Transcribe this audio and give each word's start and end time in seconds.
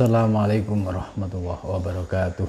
Assalamualaikum 0.00 0.80
warahmatullahi 0.88 1.60
wabarakatuh. 1.60 2.48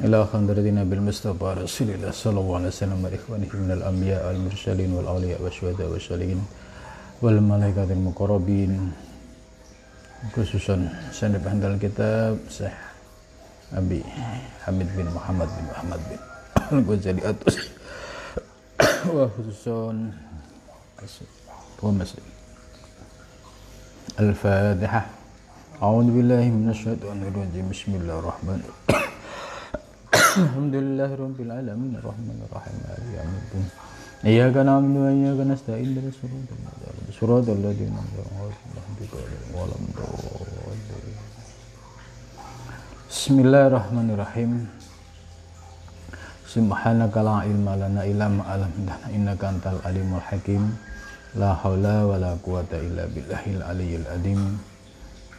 Ila 0.00 0.24
khandaradina 0.24 0.80
bil 0.88 1.04
Mustafa 1.04 1.60
Rasulillah 1.60 2.08
sallallahu 2.08 2.64
alaihi 2.64 2.72
wasallam 2.72 3.04
wa 3.04 3.12
ikhwanihi 3.12 3.52
minal 3.52 3.84
anbiya 3.84 4.24
wal 4.24 4.40
mursalin 4.48 4.96
wal 4.96 5.04
awliya 5.12 5.36
wa 5.44 5.52
syuhada 5.52 5.84
wa 5.92 6.00
syalihin 6.00 6.40
wal 7.20 7.36
malaikatil 7.36 8.00
muqarrabin. 8.00 8.96
Khususan 10.32 10.88
sanad 11.12 11.44
handal 11.44 11.76
kitab 11.76 12.40
Syekh 12.48 12.72
Abi 13.76 14.00
Hamid 14.64 14.88
bin 14.96 15.12
Muhammad 15.12 15.52
bin 15.52 15.64
Muhammad 15.68 16.00
bin 16.08 16.20
Al-Ghazali 16.80 17.20
Atus. 17.28 17.60
Wa 19.12 19.28
khususan 19.28 20.16
wa 21.84 21.92
masjid 21.92 22.24
الفاتحة 24.19 25.01
أعوذ 25.83 26.07
بالله 26.15 26.43
من 26.59 26.67
الشيطان 26.75 27.17
الرجيم 27.29 27.65
بسم 27.71 27.91
الله 27.99 28.15
الرحمن 28.19 28.59
الرحيم 28.67 29.09
الحمد 30.45 30.75
لله 30.75 31.09
رب 31.25 31.39
العالمين 31.45 31.93
الرحمن 32.01 32.37
الرحيم 32.47 32.75
مالك 32.85 33.07
يوم 33.17 33.33
الدين 33.41 33.65
إياك 34.31 34.55
نعبد 34.67 34.95
وإياك 35.03 35.39
نستعين 35.51 35.89
اهدنا 35.97 36.09
الصراط 36.11 36.49
المستقيم 36.51 37.07
صراط 37.19 37.47
الذين 37.57 37.93
أنعمت 37.95 39.11
عليهم 39.15 39.47
غير 39.55 39.71
الضالين 39.79 41.19
بسم 43.09 43.35
الله 43.39 43.63
الرحمن 43.67 44.07
الرحيم 44.15 44.51
سبحانك 46.55 47.15
لا 47.17 47.35
علم 47.45 47.67
لنا 47.81 48.01
إلا 48.11 48.25
ما 48.27 48.43
علمتنا 48.51 48.95
إنك 49.15 49.41
أنت 49.53 49.65
العليم 49.73 50.09
الحكيم 50.19 50.63
La 51.34 51.58
haula 51.58 52.06
wa 52.06 52.14
la 52.14 52.38
quwata 52.38 52.78
illa 52.78 53.10
billahil 53.10 53.58
aliyyil 53.58 54.06
adim. 54.06 54.54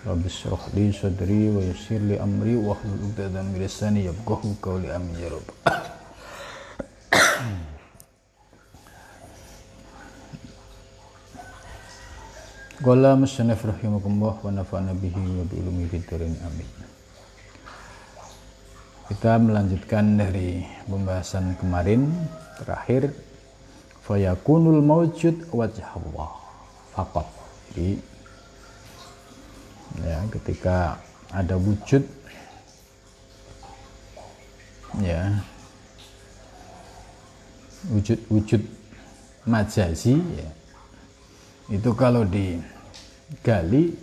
Rabbi 0.03 0.27
syrah 0.27 0.59
li 0.75 0.91
sadri 0.91 1.47
wa 1.47 1.63
yassir 1.63 2.03
li 2.03 2.19
amri 2.19 2.59
wa 2.59 2.75
hlul 2.75 2.99
'uqdatam 3.09 3.55
min 3.55 3.63
lisani 3.63 4.03
yafqahu 4.03 4.59
qawli 4.59 4.91
amin 4.91 5.15
ya 5.15 5.31
rabb. 5.31 5.47
Qala 12.83 13.15
musannif 13.15 13.63
rahimakumullah 13.63 14.35
wa 14.43 14.51
nafa'na 14.51 14.91
bihi 14.91 15.15
wa 15.15 15.47
bi 15.47 15.63
ulumi 15.63 15.87
fid 15.87 16.11
amin. 16.11 16.69
Kita 19.09 19.39
melanjutkan 19.39 20.19
dari 20.19 20.59
pembahasan 20.91 21.55
kemarin 21.55 22.11
terakhir 22.59 23.15
fayakunul 24.05 24.81
mawjud 24.85 25.49
wajah 25.49 25.97
Allah. 25.97 26.31
Fakot 26.95 27.27
jadi 27.75 27.99
ya 29.99 30.17
ketika 30.31 30.95
ada 31.33 31.59
wujud 31.59 32.03
ya 35.03 35.43
wujud-wujud 37.91 38.63
majazi 39.45 40.17
ya, 40.17 40.49
itu 41.69 41.91
kalau 41.93 42.23
digali 42.25 43.93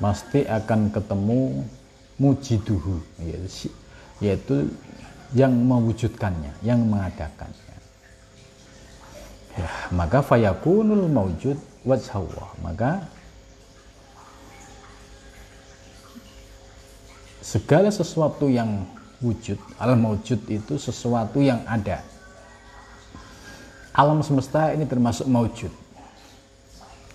pasti 0.00 0.42
akan 0.48 0.90
ketemu 0.90 1.62
mujiduhu 2.18 2.98
yaitu 4.18 4.66
yang 5.36 5.54
mewujudkannya 5.54 6.50
yang 6.66 6.82
mengadakan 6.82 7.52
ya, 9.58 9.68
maka 9.92 10.24
fayakunul 10.24 11.08
maujud 11.10 11.58
wajhawah 11.82 12.56
maka 12.62 13.04
segala 17.42 17.90
sesuatu 17.90 18.48
yang 18.48 18.86
wujud 19.22 19.58
al 19.78 19.94
maujud 19.94 20.40
itu 20.50 20.74
sesuatu 20.80 21.38
yang 21.38 21.62
ada. 21.68 22.02
Alam 23.92 24.24
semesta 24.24 24.72
ini 24.72 24.88
termasuk 24.88 25.28
maujud 25.28 25.68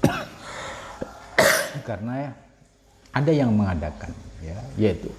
karena 1.90 2.38
ada 3.10 3.32
yang 3.34 3.50
mengadakan 3.50 4.14
ya 4.46 4.62
yaitu 4.78 5.10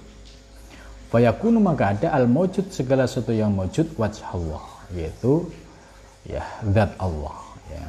fayakunu 1.11 1.59
maka 1.59 1.99
ada 1.99 2.15
al 2.15 2.31
maujud 2.31 2.71
segala 2.71 3.03
sesuatu 3.03 3.35
yang 3.35 3.51
maujud 3.51 3.91
wajhawah 3.99 4.63
yaitu 4.95 5.51
ya 6.29 6.45
zat 6.69 6.93
Allah 7.01 7.37
ya. 7.73 7.85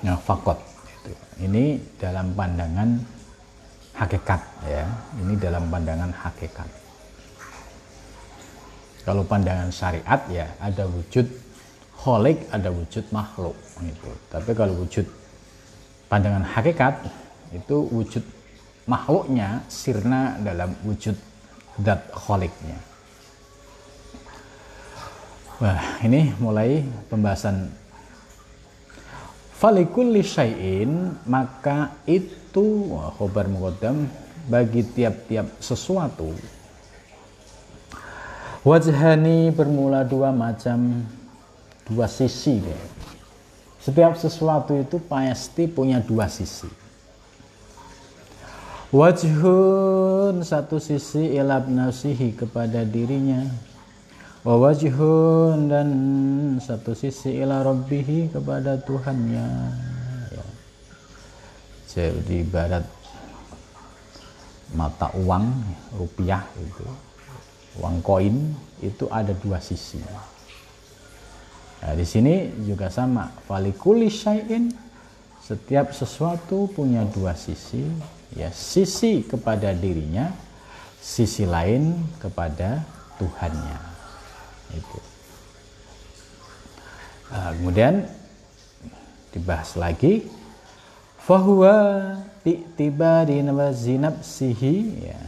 Ya 0.00 0.14
fakot 0.20 0.60
itu 1.00 1.12
ini 1.48 1.80
dalam 1.96 2.36
pandangan 2.36 3.00
hakikat 3.96 4.40
ya. 4.68 4.84
Ini 5.16 5.32
dalam 5.40 5.72
pandangan 5.72 6.12
hakikat. 6.12 6.68
Kalau 9.00 9.24
pandangan 9.24 9.72
syariat 9.72 10.20
ya 10.28 10.44
ada 10.60 10.84
wujud 10.84 11.24
kholik 12.00 12.48
ada 12.48 12.72
wujud 12.72 13.04
makhluk 13.12 13.52
itu 13.84 14.10
tapi 14.32 14.56
kalau 14.56 14.72
wujud 14.80 15.04
pandangan 16.08 16.40
hakikat 16.48 16.96
itu 17.52 17.76
wujud 17.92 18.24
makhluknya 18.88 19.60
sirna 19.68 20.40
dalam 20.40 20.72
wujud 20.80 21.12
zat 21.84 22.00
kholiknya 22.16 22.80
Wah, 25.60 26.00
ini 26.00 26.32
mulai 26.40 26.80
pembahasan. 27.12 27.68
Falikulli 29.60 30.24
syai'in 30.24 31.12
maka 31.28 31.92
itu 32.08 32.96
khobar 33.20 33.44
muqaddam 33.44 34.08
bagi 34.48 34.80
tiap-tiap 34.80 35.52
sesuatu. 35.60 36.32
Wajhani 38.64 39.52
bermula 39.52 40.00
dua 40.00 40.32
macam 40.32 41.04
dua 41.84 42.08
sisi 42.08 42.56
deh. 42.64 42.82
setiap 43.80 44.12
sesuatu 44.16 44.76
itu 44.76 44.96
pasti 44.96 45.68
punya 45.68 46.00
dua 46.00 46.28
sisi. 46.28 46.68
Wajhun 48.92 50.40
satu 50.40 50.80
sisi 50.80 51.36
ilab 51.36 51.68
nasihi 51.68 52.32
kepada 52.32 52.80
dirinya 52.84 53.44
wajhun 54.44 55.68
dan 55.68 55.88
satu 56.64 56.96
sisi 56.96 57.44
ila 57.44 57.60
rabbihi 57.60 58.32
kepada 58.32 58.80
Tuhannya. 58.80 59.48
Ya. 60.32 60.44
jadi 61.92 62.34
ibarat 62.40 62.86
mata 64.72 65.12
uang 65.12 65.44
rupiah 65.98 66.46
itu 66.56 66.86
uang 67.82 68.00
koin 68.00 68.56
itu 68.80 69.04
ada 69.12 69.36
dua 69.36 69.60
sisi. 69.60 70.00
Nah, 71.80 71.92
di 71.96 72.04
sini 72.08 72.64
juga 72.64 72.88
sama. 72.88 73.28
Falikuli 73.44 74.08
syai'in 74.08 74.72
setiap 75.44 75.92
sesuatu 75.92 76.64
punya 76.72 77.04
dua 77.04 77.36
sisi. 77.36 77.84
Ya 78.30 78.48
sisi 78.54 79.26
kepada 79.26 79.74
dirinya 79.74 80.30
sisi 81.02 81.42
lain 81.42 81.98
kepada 82.22 82.86
Tuhannya 83.18 83.89
itu. 84.74 84.98
Nah, 87.30 87.54
kemudian 87.54 87.94
dibahas 89.30 89.78
lagi 89.78 90.26
fahuwa 91.22 92.18
tiba 92.74 93.22
di 93.28 93.38
zinab 93.76 94.22
sihi 94.26 95.06
ya. 95.06 95.22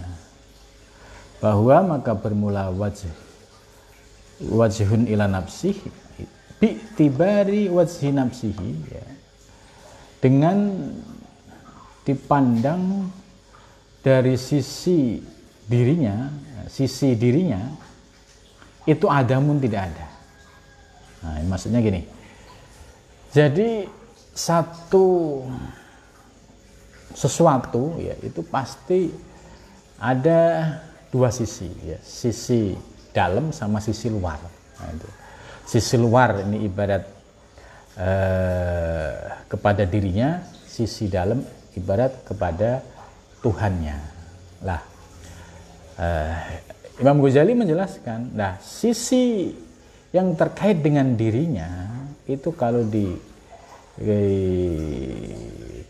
Bahwa 1.38 1.98
maka 1.98 2.14
bermula 2.14 2.70
wajh 2.70 3.06
wajhun 4.42 5.06
ila 5.10 5.26
nafsih 5.31 5.75
bi 6.58 6.78
tibari 6.98 7.70
wajhi 7.70 8.10
nafsihi 8.10 8.70
ya. 8.91 9.06
Dengan 10.22 10.70
dipandang 12.06 13.11
dari 14.02 14.34
sisi 14.34 15.22
dirinya 15.67 16.31
sisi 16.67 17.14
dirinya 17.14 17.62
itu 18.87 19.06
ada 19.06 19.38
pun 19.38 19.58
tidak 19.62 19.90
ada. 19.90 20.06
Nah, 21.23 21.38
maksudnya 21.46 21.79
gini. 21.79 22.02
Jadi 23.32 23.87
satu 24.32 25.40
sesuatu 27.12 28.00
ya 28.00 28.17
itu 28.25 28.40
pasti 28.49 29.12
ada 30.00 30.40
dua 31.12 31.29
sisi 31.29 31.69
ya, 31.84 32.00
sisi 32.02 32.75
dalam 33.14 33.55
sama 33.55 33.79
sisi 33.79 34.11
luar. 34.11 34.40
Nah, 34.81 34.90
itu. 34.90 35.08
Sisi 35.62 35.94
luar 35.94 36.43
ini 36.43 36.67
ibarat 36.67 37.05
eh, 37.96 39.17
kepada 39.46 39.87
dirinya, 39.87 40.43
sisi 40.67 41.06
dalam 41.06 41.38
ibarat 41.79 42.26
kepada 42.26 42.82
Tuhannya. 43.40 43.96
Lah, 44.67 44.81
eh, 46.02 46.71
Imam 47.02 47.19
Ghazali 47.19 47.58
menjelaskan, 47.58 48.31
nah 48.31 48.62
sisi 48.62 49.50
yang 50.14 50.38
terkait 50.38 50.78
dengan 50.78 51.19
dirinya 51.19 51.90
itu 52.31 52.54
kalau 52.54 52.87
di 52.87 53.10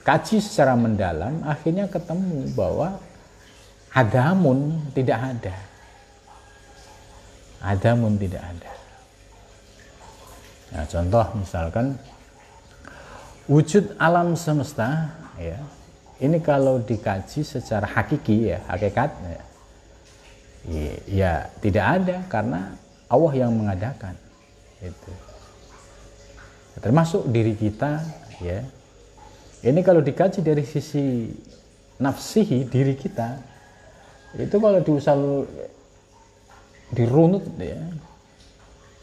kaji 0.01 0.41
secara 0.41 0.73
mendalam 0.73 1.45
akhirnya 1.45 1.87
ketemu 1.93 2.49
bahwa 2.57 2.97
adamun 3.93 4.81
tidak 4.97 5.21
ada. 5.21 5.57
Adamun 7.63 8.17
tidak 8.17 8.43
ada. 8.43 8.73
Nah 10.73 10.85
contoh 10.89 11.27
misalkan 11.37 11.87
wujud 13.45 13.93
alam 14.01 14.33
semesta 14.33 15.13
ya 15.37 15.61
ini 16.25 16.41
kalau 16.41 16.81
dikaji 16.81 17.45
secara 17.45 17.85
hakiki 17.85 18.49
ya 18.55 18.65
hakikat 18.67 19.13
ya, 19.13 19.43
ya 21.11 21.51
tidak 21.59 21.85
ada 21.85 22.17
karena 22.31 22.61
Allah 23.11 23.33
yang 23.35 23.53
mengadakan 23.53 24.15
itu 24.83 25.13
termasuk 26.81 27.29
diri 27.29 27.55
kita 27.55 28.03
ya. 28.41 28.65
Ini 29.63 29.79
kalau 29.87 30.03
dikaji 30.03 30.43
dari 30.43 30.67
sisi 30.67 31.31
nafsihi 32.03 32.67
diri 32.67 32.99
kita 32.99 33.39
itu 34.35 34.57
kalau 34.59 34.83
diusal 34.83 35.47
dirunut 36.91 37.47
ya 37.63 37.79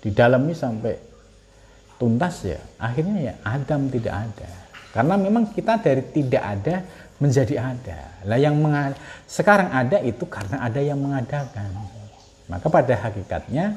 didalami 0.03 0.51
sampai 0.51 0.99
tuntas 1.95 2.43
ya 2.43 2.59
akhirnya 2.75 3.31
ya 3.31 3.33
Adam 3.45 3.87
tidak 3.87 4.15
ada. 4.15 4.49
Karena 4.89 5.15
memang 5.21 5.53
kita 5.53 5.77
dari 5.79 6.01
tidak 6.11 6.43
ada 6.43 6.81
menjadi 7.19 7.55
ada 7.59 7.99
lah 8.23 8.39
yang 8.39 8.55
sekarang 9.27 9.69
ada 9.69 9.99
itu 10.01 10.23
karena 10.25 10.63
ada 10.63 10.79
yang 10.79 10.99
mengadakan 10.99 11.69
maka 12.47 12.67
pada 12.71 12.95
hakikatnya 12.95 13.75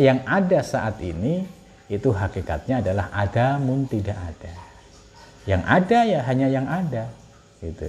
yang 0.00 0.24
ada 0.24 0.64
saat 0.64 0.96
ini 1.04 1.44
itu 1.92 2.08
hakikatnya 2.08 2.80
adalah 2.80 3.12
ada 3.12 3.60
mun 3.60 3.84
tidak 3.84 4.16
ada 4.16 4.54
yang 5.44 5.62
ada 5.68 5.98
ya 6.08 6.20
hanya 6.24 6.46
yang 6.48 6.66
ada 6.66 7.12
gitu 7.60 7.84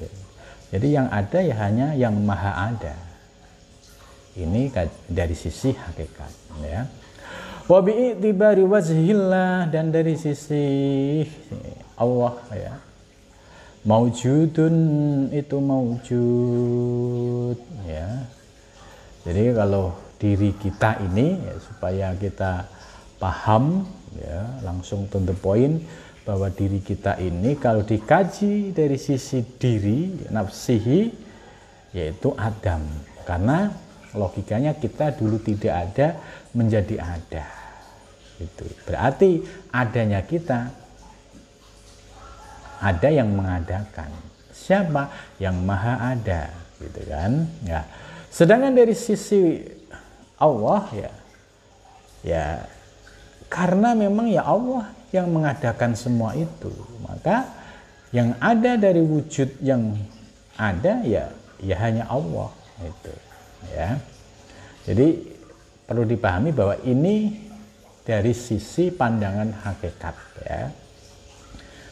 jadi 0.71 0.87
yang 0.87 1.07
ada 1.11 1.39
ya 1.43 1.55
hanya 1.59 1.87
yang 1.99 2.15
maha 2.23 2.71
ada. 2.71 2.95
Ini 4.31 4.71
dari 5.11 5.35
sisi 5.35 5.75
hakikat 5.75 6.31
ya. 6.63 6.87
Wa 7.67 7.83
bi'tibari 7.83 8.63
wajhillah 8.63 9.67
dan 9.67 9.91
dari 9.91 10.15
sisi 10.15 10.63
Allah 11.99 12.39
ya. 12.55 12.73
Maujudun 13.81 14.75
itu 15.33 15.57
maujud 15.57 17.57
ya. 17.89 18.29
Jadi 19.25 19.57
kalau 19.57 19.97
diri 20.21 20.53
kita 20.53 21.01
ini 21.01 21.41
ya, 21.41 21.57
supaya 21.57 22.07
kita 22.13 22.69
paham 23.17 23.89
ya 24.21 24.45
langsung 24.61 25.09
to 25.09 25.17
the 25.25 25.33
point 25.33 25.81
bahwa 26.21 26.53
diri 26.53 26.77
kita 26.77 27.17
ini 27.17 27.57
kalau 27.57 27.81
dikaji 27.81 28.69
dari 28.69 29.01
sisi 29.01 29.41
diri 29.57 30.29
nafsihi 30.29 30.99
yaitu 31.97 32.37
Adam. 32.37 32.85
Karena 33.25 33.65
logikanya 34.13 34.77
kita 34.77 35.17
dulu 35.17 35.41
tidak 35.41 35.89
ada 35.89 36.21
menjadi 36.53 37.01
ada. 37.01 37.49
Itu 38.37 38.69
berarti 38.85 39.41
adanya 39.73 40.21
kita 40.21 40.80
ada 42.81 43.07
yang 43.07 43.29
mengadakan 43.29 44.09
siapa 44.49 45.13
yang 45.37 45.55
maha 45.61 46.17
ada 46.17 46.49
gitu 46.81 47.01
kan 47.05 47.45
ya 47.61 47.85
sedangkan 48.33 48.73
dari 48.73 48.97
sisi 48.97 49.61
Allah 50.41 50.83
ya 50.91 51.13
ya 52.25 52.45
karena 53.51 53.91
memang 53.91 54.31
ya 54.31 54.47
Allah 54.47 54.87
yang 55.11 55.27
mengadakan 55.27 55.91
semua 55.93 56.31
itu. 56.39 56.71
Maka 57.03 57.51
yang 58.15 58.31
ada 58.39 58.79
dari 58.79 59.03
wujud 59.03 59.59
yang 59.59 59.95
ada 60.55 61.03
ya 61.03 61.27
ya 61.59 61.75
hanya 61.83 62.07
Allah 62.07 62.47
itu 62.79 63.13
ya. 63.75 63.99
Jadi 64.87 65.07
perlu 65.83 66.07
dipahami 66.07 66.55
bahwa 66.55 66.79
ini 66.87 67.43
dari 68.07 68.31
sisi 68.31 68.89
pandangan 68.89 69.51
hakikat 69.67 70.15
ya. 70.47 70.71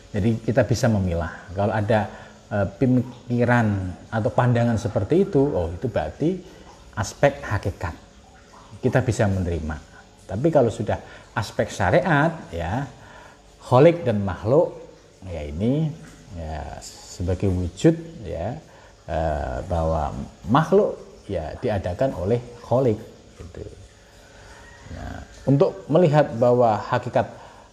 Jadi 0.09 0.41
kita 0.41 0.65
bisa 0.65 0.89
memilah. 0.89 1.53
Kalau 1.53 1.73
ada 1.73 2.09
e, 2.49 2.57
pemikiran 2.65 3.67
atau 4.09 4.29
pandangan 4.33 4.77
seperti 4.77 5.29
itu, 5.29 5.41
oh 5.53 5.69
itu 5.69 5.85
berarti 5.85 6.33
aspek 6.97 7.45
hakikat. 7.45 7.93
Kita 8.81 9.05
bisa 9.05 9.29
menerima. 9.29 9.77
Tapi 10.25 10.47
kalau 10.49 10.73
sudah 10.73 10.97
aspek 11.37 11.69
syariat 11.69 12.33
ya 12.49 12.85
kholik 13.65 14.01
dan 14.05 14.21
makhluk 14.21 14.77
ya 15.25 15.41
ini 15.45 15.89
ya 16.37 16.79
sebagai 16.81 17.49
wujud 17.49 17.95
ya 18.25 18.55
eh, 19.09 19.57
bahwa 19.65 20.13
makhluk 20.47 20.97
ya 21.25 21.57
diadakan 21.57 22.13
oleh 22.17 22.41
kholik 22.61 22.97
gitu. 23.41 23.65
Nah, 24.93 25.21
untuk 25.49 25.85
melihat 25.89 26.33
bahwa 26.37 26.77
hakikat 26.77 27.29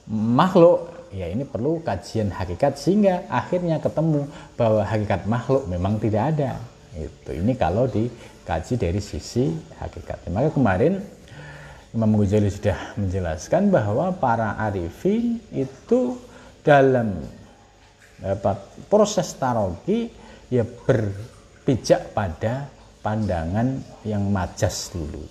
makhluk 0.09 0.96
ya 1.13 1.31
ini 1.31 1.47
perlu 1.47 1.83
kajian 1.83 2.33
hakikat 2.33 2.79
sehingga 2.79 3.27
akhirnya 3.31 3.79
ketemu 3.79 4.27
bahwa 4.59 4.83
hakikat 4.83 5.29
makhluk 5.31 5.65
memang 5.71 6.01
tidak 6.03 6.35
ada. 6.35 6.59
Itu 6.97 7.37
ini 7.37 7.53
kalau 7.55 7.85
dikaji 7.87 8.75
dari 8.81 9.01
sisi 9.05 9.53
hakikat 9.79 10.27
maka 10.33 10.51
kemarin 10.51 11.03
Imam 11.93 12.17
Ghazali 12.21 12.53
sudah 12.53 12.97
menjelaskan 13.01 13.73
bahwa 13.73 14.13
para 14.17 14.57
arifin 14.61 15.41
itu 15.53 16.21
dalam 16.61 17.17
apa, 18.21 18.59
proses 18.89 19.33
tarogi 19.37 20.13
ya 20.53 20.65
berpijak 20.65 22.13
pada 22.13 22.69
pandangan 23.01 23.81
yang 24.05 24.29
majas 24.29 24.93
dulu. 24.93 25.25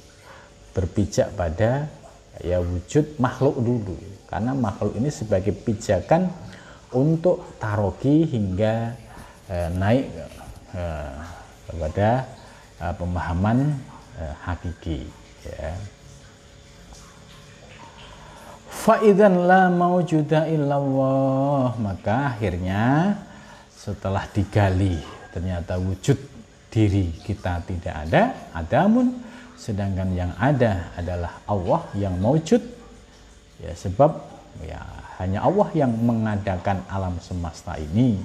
Berpijak 0.73 1.35
pada 1.37 1.87
ya 2.43 2.59
wujud 2.59 3.15
makhluk 3.19 3.61
dulu 3.61 4.14
karena 4.35 4.51
makhluk 4.51 4.99
ini 4.99 5.07
sebagai 5.07 5.55
pijakan 5.55 6.27
untuk 6.91 7.55
tarogi 7.55 8.27
hingga 8.27 8.91
eh, 9.47 9.71
naik 9.71 10.11
eh, 10.75 11.15
kepada 11.71 12.27
eh, 12.83 12.93
pemahaman 12.99 13.79
eh, 14.19 14.35
hakiki 14.43 15.07
ya. 15.47 15.71
Faidan 18.67 19.47
la 19.47 19.71
maujuda 19.71 20.51
illallah. 20.51 21.79
Maka 21.79 22.35
akhirnya 22.35 23.15
setelah 23.71 24.27
digali 24.35 24.99
ternyata 25.31 25.79
wujud 25.79 26.19
diri 26.67 27.15
kita 27.23 27.63
tidak 27.63 27.95
ada 28.03 28.35
adamun 28.51 29.15
sedangkan 29.55 30.11
yang 30.11 30.35
ada 30.35 30.91
adalah 30.99 31.39
Allah 31.47 31.87
yang 31.95 32.19
maujud 32.19 32.74
ya 33.59 33.71
sebab 33.75 34.11
ya 34.63 34.81
hanya 35.19 35.43
Allah 35.47 35.67
yang 35.71 35.91
mengadakan 35.95 36.83
alam 36.91 37.15
semesta 37.23 37.79
ini 37.79 38.19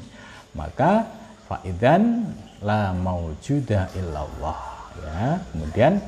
maka 0.54 1.06
faidan 1.46 2.34
la 2.62 2.90
maujuda 2.90 3.90
illallah 3.94 4.58
ya 4.98 5.38
kemudian 5.54 6.02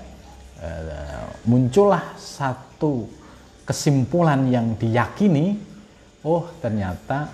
eh, 0.59 1.26
muncullah 1.47 2.14
satu 2.19 3.23
kesimpulan 3.62 4.50
yang 4.50 4.75
diyakini, 4.75 5.59
oh 6.26 6.50
ternyata 6.59 7.31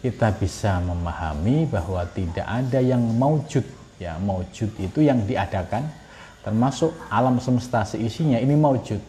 kita 0.00 0.34
bisa 0.36 0.80
memahami 0.84 1.68
bahwa 1.68 2.04
tidak 2.12 2.44
ada 2.44 2.80
yang 2.80 3.00
maujud. 3.00 3.64
Ya, 4.02 4.18
maujud 4.18 4.68
itu 4.76 5.00
yang 5.06 5.22
diadakan, 5.24 5.86
termasuk 6.42 6.92
alam 7.08 7.38
semesta 7.40 7.86
seisinya 7.86 8.36
ini 8.36 8.58
maujud. 8.58 9.00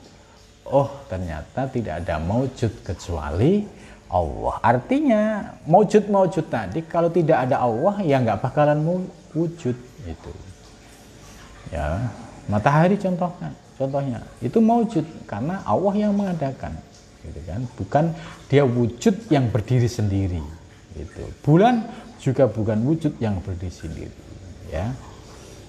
Oh, 0.65 0.89
ternyata 1.05 1.69
tidak 1.69 2.01
ada 2.01 2.17
maujud 2.17 2.81
kecuali 2.81 3.65
Allah. 4.09 4.55
Artinya 4.65 5.53
maujud-maujud 5.69 6.45
tadi 6.49 6.81
kalau 6.89 7.13
tidak 7.13 7.45
ada 7.45 7.61
Allah 7.61 8.01
ya 8.01 8.17
nggak 8.17 8.41
bakalan 8.41 8.81
wujud 9.33 9.77
itu. 10.05 10.33
Ya, 11.69 12.09
matahari 12.49 12.97
contohnya 12.97 13.53
contohnya. 13.77 14.19
Itu 14.41 14.63
maujud 14.63 15.05
karena 15.29 15.61
Allah 15.67 15.93
yang 15.93 16.15
mengadakan 16.15 16.73
gitu 17.21 17.39
kan? 17.45 17.61
Bukan 17.77 18.05
dia 18.49 18.63
wujud 18.63 19.15
yang 19.29 19.49
berdiri 19.51 19.89
sendiri 19.89 20.41
itu 20.95 21.23
bulan 21.43 21.83
juga 22.23 22.47
bukan 22.47 22.79
wujud 22.87 23.19
yang 23.19 23.37
berdiri 23.43 23.73
sendiri 23.73 24.17
ya. 24.71 24.89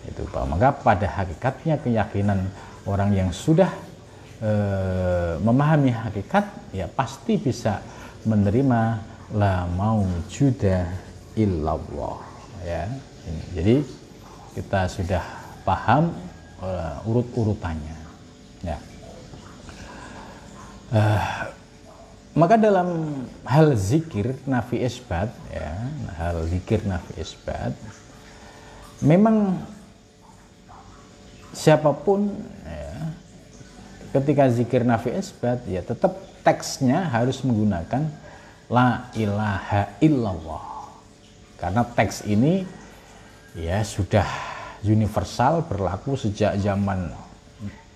Itu 0.07 0.23
maka 0.31 0.71
pada 0.71 1.05
hakikatnya 1.05 1.83
keyakinan 1.83 2.47
orang 2.87 3.11
yang 3.11 3.35
sudah 3.35 3.69
e, 4.41 4.53
memahami 5.41 5.91
hakikat 5.93 6.45
ya 6.77 6.87
pasti 6.91 7.41
bisa 7.41 7.81
menerima 8.27 9.01
la 9.35 9.67
maujuda 9.71 10.87
illallah 11.35 12.21
ya 12.63 12.87
jadi 13.55 13.83
kita 14.57 14.89
sudah 14.89 15.25
paham 15.67 16.15
uh, 16.63 17.05
urut-urutannya. 17.05 17.99
Ya. 18.65 18.79
Uh, 20.89 21.53
maka 22.37 22.55
dalam 22.57 23.21
hal 23.43 23.75
zikir 23.75 24.39
nafi 24.47 24.81
isbat 24.85 25.33
ya 25.51 25.73
hal 26.21 26.45
zikir 26.47 26.85
nafi 26.85 27.17
isbat 27.19 27.73
memang 29.01 29.57
siapa 31.57 31.91
pun 31.97 32.29
ketika 34.21 34.49
zikir 34.49 34.83
nafi 34.83 35.13
isbat 35.13 35.61
ya 35.69 35.85
tetap 35.85 36.17
teksnya 36.41 37.05
harus 37.11 37.43
menggunakan 37.45 38.09
la 38.71 39.11
ilaha 39.15 39.93
illallah. 40.03 40.89
Karena 41.57 41.83
teks 41.85 42.27
ini 42.29 42.63
ya 43.57 43.81
sudah 43.81 44.27
universal 44.85 45.65
berlaku 45.65 46.15
sejak 46.15 46.61
zaman 46.61 47.11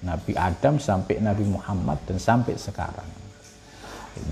Nabi 0.00 0.32
Adam 0.32 0.80
sampai 0.80 1.20
Nabi 1.20 1.44
Muhammad 1.44 2.00
dan 2.08 2.16
sampai 2.16 2.56
sekarang. 2.56 3.08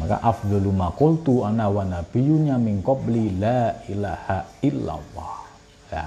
Maka 0.01 0.19
afdalu 0.21 0.75
ma 0.75 0.91
qultu 0.91 1.47
ana 1.47 1.71
wa 1.71 1.87
nabiyyunya 1.87 2.59
min 2.59 2.83
qabli 2.83 3.37
la 3.39 3.79
ilaha 3.87 4.39
illallah. 4.65 5.37
Ya. 5.89 6.05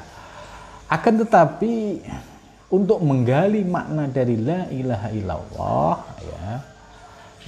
akan 0.91 1.13
tetapi 1.25 2.03
untuk 2.71 2.99
menggali 3.03 3.61
makna 3.67 4.07
dari 4.07 4.39
la 4.39 4.67
ilaha 4.71 5.09
illallah 5.11 5.95
ya 6.23 6.47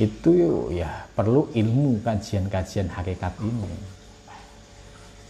itu 0.03 0.33
ya 0.73 0.89
perlu 1.15 1.47
ilmu 1.53 2.01
kajian-kajian 2.03 2.91
hakikat 2.91 3.33
ini 3.39 3.73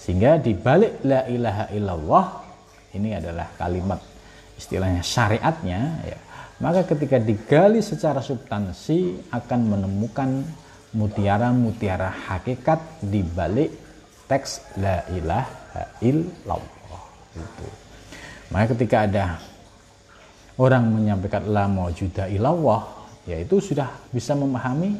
sehingga 0.01 0.41
di 0.41 0.57
balik 0.57 1.03
la 1.05 1.23
ilaha 1.29 1.65
illallah 1.71 2.25
ini 2.97 3.09
adalah 3.13 3.47
kalimat 3.55 4.01
istilahnya 4.57 5.05
syariatnya 5.05 5.81
ya 6.03 6.19
maka 6.63 6.87
ketika 6.87 7.19
digali 7.19 7.83
secara 7.83 8.23
substansi 8.23 9.29
akan 9.35 9.59
menemukan 9.67 10.47
mutiara-mutiara 10.93 12.07
hakikat 12.29 12.79
di 13.01 13.25
balik 13.25 13.73
teks 14.29 14.61
la 14.77 15.01
ilaha 15.11 15.83
illallah 15.99 17.03
itu. 17.33 17.67
Maka 18.53 18.77
ketika 18.77 19.09
ada 19.09 19.25
orang 20.59 20.83
menyampaikan 20.89 21.43
la 21.49 21.65
maujuda 21.65 22.29
illallah 22.29 22.83
yaitu 23.25 23.63
sudah 23.63 23.89
bisa 24.11 24.35
memahami 24.35 24.99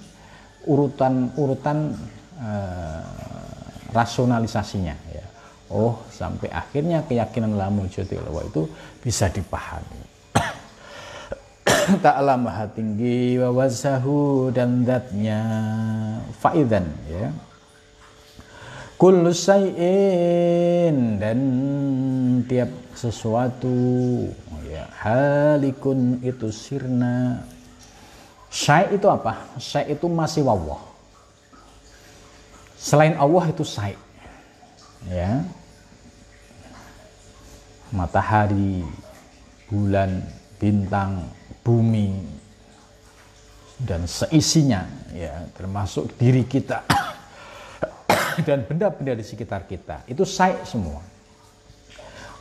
urutan-urutan 0.64 1.92
uh, 2.40 3.04
rasionalisasinya 3.92 4.96
ya. 5.12 5.26
Oh, 5.74 5.98
sampai 6.14 6.54
akhirnya 6.54 7.04
keyakinan 7.04 7.58
la 7.60 7.68
maujuda 7.68 8.14
illallah 8.16 8.48
itu 8.48 8.64
bisa 9.04 9.28
dipahami. 9.28 10.02
ta'ala 12.06 12.40
maha 12.40 12.66
tinggi 12.72 13.36
wa 13.42 13.52
wazahu 13.52 14.50
dan 14.56 14.88
datnya 14.88 15.42
faidan 16.40 16.88
ya 17.12 17.28
kullu 19.04 19.36
dan 21.20 21.40
tiap 22.48 22.72
sesuatu 22.96 23.76
ya 24.74 24.90
halikun 25.06 26.18
itu 26.26 26.50
sirna. 26.50 27.46
Syai 28.50 28.98
itu 28.98 29.06
apa? 29.10 29.50
Syai 29.62 29.94
itu 29.94 30.06
masih 30.10 30.46
wawah. 30.46 30.82
Selain 32.78 33.14
Allah 33.18 33.50
itu 33.50 33.62
syai. 33.66 33.98
Ya. 35.10 35.46
Matahari 37.94 38.82
bulan 39.70 40.26
bintang 40.58 41.30
bumi 41.62 42.18
dan 43.78 44.06
seisinya 44.10 44.86
ya 45.14 45.46
termasuk 45.54 46.14
diri 46.18 46.46
kita. 46.46 46.82
Dan 48.48 48.66
benda-benda 48.66 49.14
di 49.14 49.22
sekitar 49.22 49.70
kita. 49.70 50.02
Itu 50.10 50.26
sai 50.26 50.58
semua. 50.66 51.06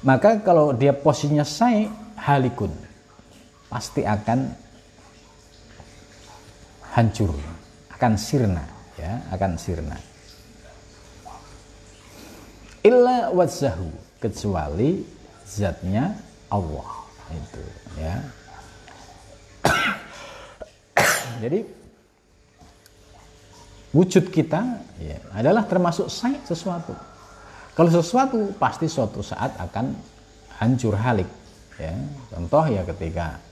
Maka 0.02 0.40
kalau 0.42 0.74
dia 0.74 0.90
posisinya 0.90 1.46
sai 1.46 1.86
halikun 2.22 2.70
pasti 3.66 4.06
akan 4.06 4.54
hancur 6.94 7.34
akan 7.90 8.12
sirna 8.14 8.64
ya 8.94 9.18
akan 9.34 9.58
sirna 9.58 9.98
illa 12.86 13.30
wajhahu 13.34 13.90
kecuali 14.22 15.02
zatnya 15.44 16.14
Allah 16.46 16.88
itu 17.32 17.64
ya 17.98 18.14
jadi 21.42 21.66
wujud 23.92 24.32
kita 24.32 24.60
ya, 24.98 25.20
adalah 25.36 25.68
termasuk 25.68 26.08
sesuatu. 26.48 26.96
Kalau 27.72 27.90
sesuatu 27.92 28.52
pasti 28.56 28.88
suatu 28.88 29.20
saat 29.24 29.52
akan 29.60 29.96
hancur 30.60 30.96
halik. 30.96 31.28
Ya. 31.82 31.94
Contoh 32.30 32.64
ya 32.70 32.86
ketika 32.86 33.42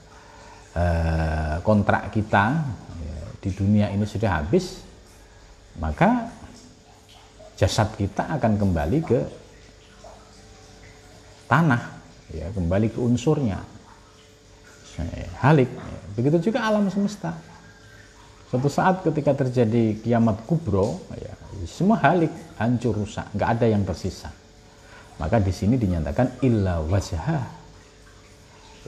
eh, 0.71 1.55
kontrak 1.67 2.15
kita 2.15 2.63
ya, 3.03 3.17
di 3.43 3.49
dunia 3.51 3.91
ini 3.91 4.07
sudah 4.07 4.39
habis, 4.39 4.79
maka 5.75 6.31
jasad 7.59 7.91
kita 7.99 8.39
akan 8.39 8.55
kembali 8.55 8.99
ke 9.03 9.19
tanah, 11.51 11.83
ya, 12.31 12.47
kembali 12.55 12.87
ke 12.95 12.99
unsurnya, 13.03 13.59
halik. 15.43 15.67
Begitu 16.15 16.51
juga 16.51 16.63
alam 16.63 16.87
semesta. 16.87 17.35
Suatu 18.47 18.67
saat 18.67 18.99
ketika 19.03 19.31
terjadi 19.31 19.99
kiamat 20.03 20.43
kubro, 20.43 20.99
ya, 21.15 21.31
semua 21.67 21.99
halik, 22.03 22.31
hancur, 22.59 23.03
rusak, 23.03 23.27
nggak 23.35 23.49
ada 23.59 23.65
yang 23.67 23.83
tersisa. 23.87 24.31
Maka 25.19 25.37
di 25.37 25.53
sini 25.53 25.77
dinyatakan 25.77 26.41
illa 26.43 26.81
wajah. 26.81 27.60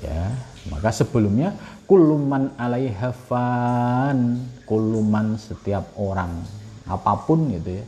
Ya, 0.01 0.33
maka 0.73 0.89
sebelumnya 0.89 1.53
kuluman 1.85 2.49
alaiha 2.57 3.13
fan, 3.13 4.41
kuluman 4.65 5.37
setiap 5.37 5.93
orang 5.99 6.41
apa 6.89 7.13
pun 7.27 7.53
gitu 7.53 7.77
ya. 7.77 7.85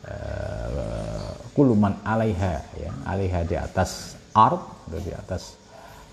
Uh, 0.00 1.30
kuluman 1.52 1.98
alaiha 2.06 2.62
ya, 2.78 2.90
alaiha 3.04 3.40
di 3.44 3.56
atas 3.58 4.16
art, 4.32 4.62
di 4.90 5.12
atas 5.12 5.58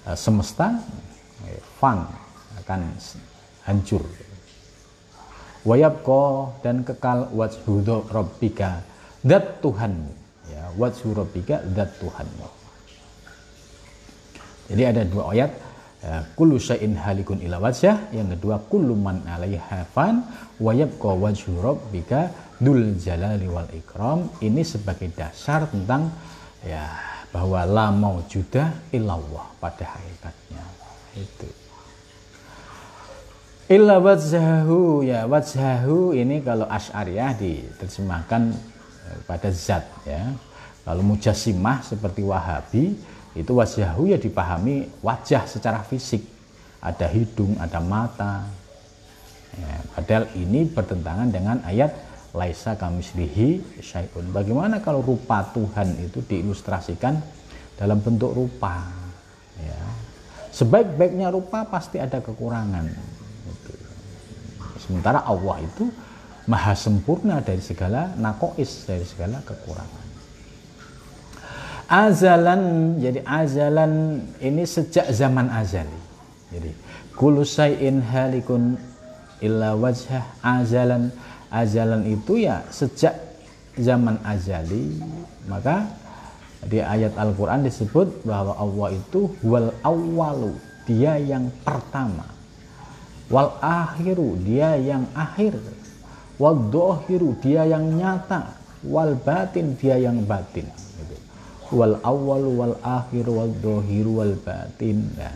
uh, 0.10 0.17
semesta, 0.17 0.82
ya, 1.46 1.58
fan 1.79 2.03
akan 2.65 2.82
hancur 3.63 4.03
wayabko 5.67 6.56
dan 6.63 6.88
kekal 6.88 7.27
wajhu 7.36 7.84
rabbika 8.08 8.88
dat 9.20 9.60
Tuhanmu 9.60 10.12
ya 10.48 10.72
wajhu 10.79 11.12
rabbika 11.12 11.60
dat 11.75 11.91
Tuhanmu 12.00 12.57
jadi 14.67 14.83
ada 14.91 15.01
dua 15.07 15.31
ayat 15.31 15.51
ya, 16.03 16.24
kullu 16.38 16.59
syai'in 16.59 16.93
halikun 17.00 17.39
ila 17.43 17.57
yang 18.12 18.27
kedua 18.36 18.59
kullu 18.71 18.93
man 18.93 19.24
'alaiha 19.24 19.88
fan 19.95 20.24
wa 20.59 20.71
yabqa 20.75 21.12
wajhu 21.15 21.57
rabbika 21.63 22.31
dul 22.57 22.97
jalali 22.97 23.47
wal 23.47 23.69
ikram 23.74 24.27
ini 24.41 24.65
sebagai 24.65 25.13
dasar 25.13 25.69
tentang 25.69 26.09
ya 26.65 27.07
bahwa 27.31 27.59
la 27.67 27.88
maujudah 27.91 28.71
illallah 28.95 29.45
pada 29.62 29.83
hakikatnya. 29.83 30.63
Itu. 31.17 31.50
Illa 33.67 34.00
wajhahu 34.00 35.03
ya 35.03 35.27
wajhahu 35.27 36.15
ini 36.15 36.39
kalau 36.39 36.65
asyariyah 36.71 37.36
diterjemahkan 37.36 38.55
eh, 39.12 39.17
pada 39.27 39.50
zat 39.51 39.83
ya. 40.07 40.33
Kalau 40.88 41.03
mujassimah 41.03 41.83
seperti 41.83 42.24
Wahabi 42.24 42.95
itu 43.38 43.51
wajhahu 43.53 44.10
ya 44.10 44.17
dipahami 44.17 44.89
wajah 45.06 45.46
secara 45.46 45.86
fisik. 45.86 46.25
Ada 46.82 47.10
hidung, 47.10 47.58
ada 47.62 47.77
mata. 47.82 48.46
Ya, 49.58 49.74
padahal 49.98 50.25
ini 50.38 50.70
bertentangan 50.70 51.29
dengan 51.34 51.58
ayat 51.65 51.94
laisa 52.34 52.77
kamislihi 52.77 53.82
syai'un. 53.82 54.29
Bagaimana 54.29 54.82
kalau 54.82 55.01
rupa 55.01 55.41
Tuhan 55.53 55.98
itu 56.01 56.22
diilustrasikan 56.25 57.17
dalam 57.77 57.98
bentuk 58.01 58.34
rupa? 58.34 58.86
Ya. 59.58 59.82
Sebaik-baiknya 60.53 61.29
rupa 61.29 61.65
pasti 61.70 62.01
ada 62.01 62.17
kekurangan 62.17 63.17
Sementara 64.88 65.20
Allah 65.27 65.60
itu 65.67 65.91
maha 66.48 66.72
sempurna 66.72 67.44
dari 67.44 67.60
segala 67.60 68.15
nakois, 68.15 68.88
dari 68.88 69.03
segala 69.03 69.44
kekurangan. 69.44 70.07
Azalan, 71.88 72.96
jadi 73.00 73.24
azalan 73.24 74.20
ini 74.44 74.67
sejak 74.67 75.08
zaman 75.15 75.48
azali. 75.48 76.00
Jadi 76.51 76.72
kullu 77.15 77.48
halikun 78.03 78.75
illa 79.39 79.72
wajhah 79.72 80.24
azalan. 80.44 81.15
Azalan 81.48 82.03
itu 82.03 82.44
ya 82.44 82.67
sejak 82.67 83.15
zaman 83.79 84.20
azali. 84.27 85.00
Maka 85.48 85.88
di 86.67 86.84
ayat 86.84 87.15
Al-Quran 87.15 87.63
disebut 87.63 88.27
bahwa 88.27 88.60
Allah 88.60 89.00
itu 89.00 89.32
wal 89.39 89.72
awalu, 89.79 90.60
dia 90.84 91.15
yang 91.15 91.48
pertama 91.63 92.38
wal 93.27 93.60
akhiru 93.60 94.39
dia 94.39 94.79
yang 94.79 95.03
akhir 95.12 95.60
wadzahiru 96.39 97.36
dia 97.44 97.67
yang 97.67 97.84
nyata 97.91 98.56
wal 98.88 99.15
batin 99.20 99.75
dia 99.75 100.00
yang 100.00 100.24
batin. 100.24 100.67
Wal 101.71 102.00
awal 102.03 102.43
wal 102.53 102.75
akhir 102.83 103.25
wal 103.27 103.51
dhahiru 103.51 104.24
wal 104.24 104.36
batin. 104.41 105.03
Ya. 105.15 105.31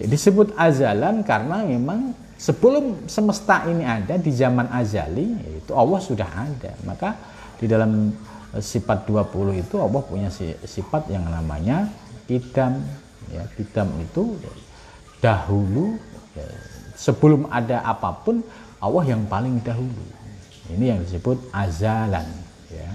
ya 0.00 0.04
disebut 0.08 0.56
azalan 0.56 1.20
karena 1.22 1.64
memang 1.64 2.16
sebelum 2.40 3.08
semesta 3.08 3.68
ini 3.68 3.84
ada 3.84 4.16
di 4.16 4.30
zaman 4.32 4.68
azali 4.72 5.36
itu 5.60 5.72
Allah 5.76 6.00
sudah 6.00 6.28
ada. 6.28 6.72
Maka 6.88 7.16
di 7.60 7.66
dalam 7.68 8.12
eh, 8.56 8.62
sifat 8.62 9.08
20 9.08 9.62
itu 9.64 9.76
Allah 9.80 10.02
punya 10.04 10.28
sifat 10.64 11.08
yang 11.12 11.28
namanya 11.28 11.88
kidam. 12.24 12.80
Ya 13.32 13.44
kidam 13.56 13.88
itu 14.04 14.36
dahulu 15.24 15.96
ya, 16.36 16.44
sebelum 16.92 17.48
ada 17.48 17.80
apa 17.80 18.12
pun 18.20 18.44
Allah 18.80 19.04
yang 19.08 19.24
paling 19.24 19.64
dahulu. 19.64 20.04
Ini 20.64 20.96
yang 20.96 21.00
disebut 21.04 21.52
azalan 21.52 22.24
ya 22.72 22.88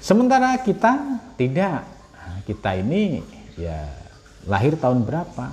sementara 0.00 0.58
kita 0.62 1.22
tidak. 1.38 1.82
Nah, 2.14 2.38
kita 2.44 2.70
ini 2.78 3.22
ya 3.58 3.86
lahir 4.48 4.78
tahun 4.78 5.04
berapa? 5.04 5.46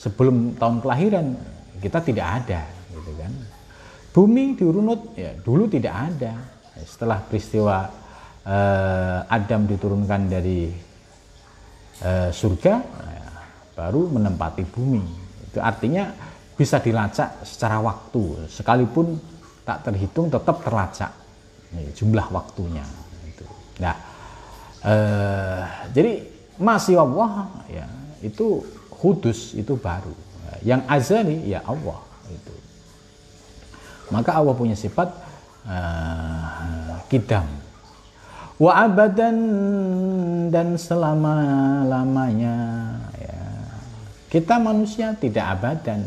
Sebelum 0.00 0.56
tahun 0.56 0.80
kelahiran 0.80 1.36
kita 1.84 2.00
tidak 2.00 2.26
ada 2.44 2.64
gitu 2.88 3.12
kan? 3.20 3.32
Bumi 4.10 4.56
dirunut 4.56 5.14
ya 5.14 5.36
dulu 5.38 5.68
tidak 5.68 5.94
ada. 5.94 6.34
Setelah 6.80 7.20
peristiwa 7.20 7.84
eh, 8.46 9.18
Adam 9.28 9.68
diturunkan 9.68 10.20
dari 10.26 10.72
eh, 12.00 12.30
surga 12.32 12.74
ya, 12.80 13.24
baru 13.76 14.08
menempati 14.08 14.64
bumi. 14.64 15.04
Itu 15.52 15.60
artinya 15.60 16.08
bisa 16.56 16.76
dilacak 16.80 17.44
secara 17.44 17.80
waktu. 17.80 18.48
Sekalipun 18.52 19.16
tak 19.64 19.86
terhitung 19.88 20.28
tetap 20.28 20.60
terlacak 20.60 21.12
Ini, 21.70 21.94
jumlah 21.94 22.26
waktunya. 22.34 22.82
Nah 23.80 23.96
eh, 24.84 25.62
jadi 25.96 26.12
masih 26.60 27.00
Allah 27.00 27.48
ya 27.72 27.88
itu 28.20 28.60
kudus 29.00 29.56
itu 29.56 29.74
baru. 29.80 30.12
Yang 30.60 30.82
azali 30.92 31.38
ya 31.48 31.64
Allah 31.64 32.04
itu. 32.28 32.54
Maka 34.12 34.36
Allah 34.36 34.52
punya 34.52 34.76
sifat 34.76 35.08
uh, 35.64 37.00
kidam. 37.08 37.48
Wa 38.60 38.84
abadan 38.84 39.36
dan 40.52 40.76
selama 40.76 41.80
lamanya 41.88 42.56
ya. 43.16 43.40
kita 44.28 44.60
manusia 44.60 45.16
tidak 45.16 45.56
abadan. 45.56 46.04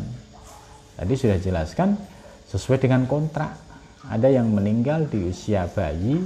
Tadi 0.94 1.14
sudah 1.18 1.38
jelaskan 1.42 1.98
sesuai 2.46 2.78
dengan 2.78 3.10
kontrak. 3.10 3.58
Ada 4.06 4.30
yang 4.30 4.52
meninggal 4.52 5.08
di 5.10 5.32
usia 5.32 5.66
bayi, 5.66 6.20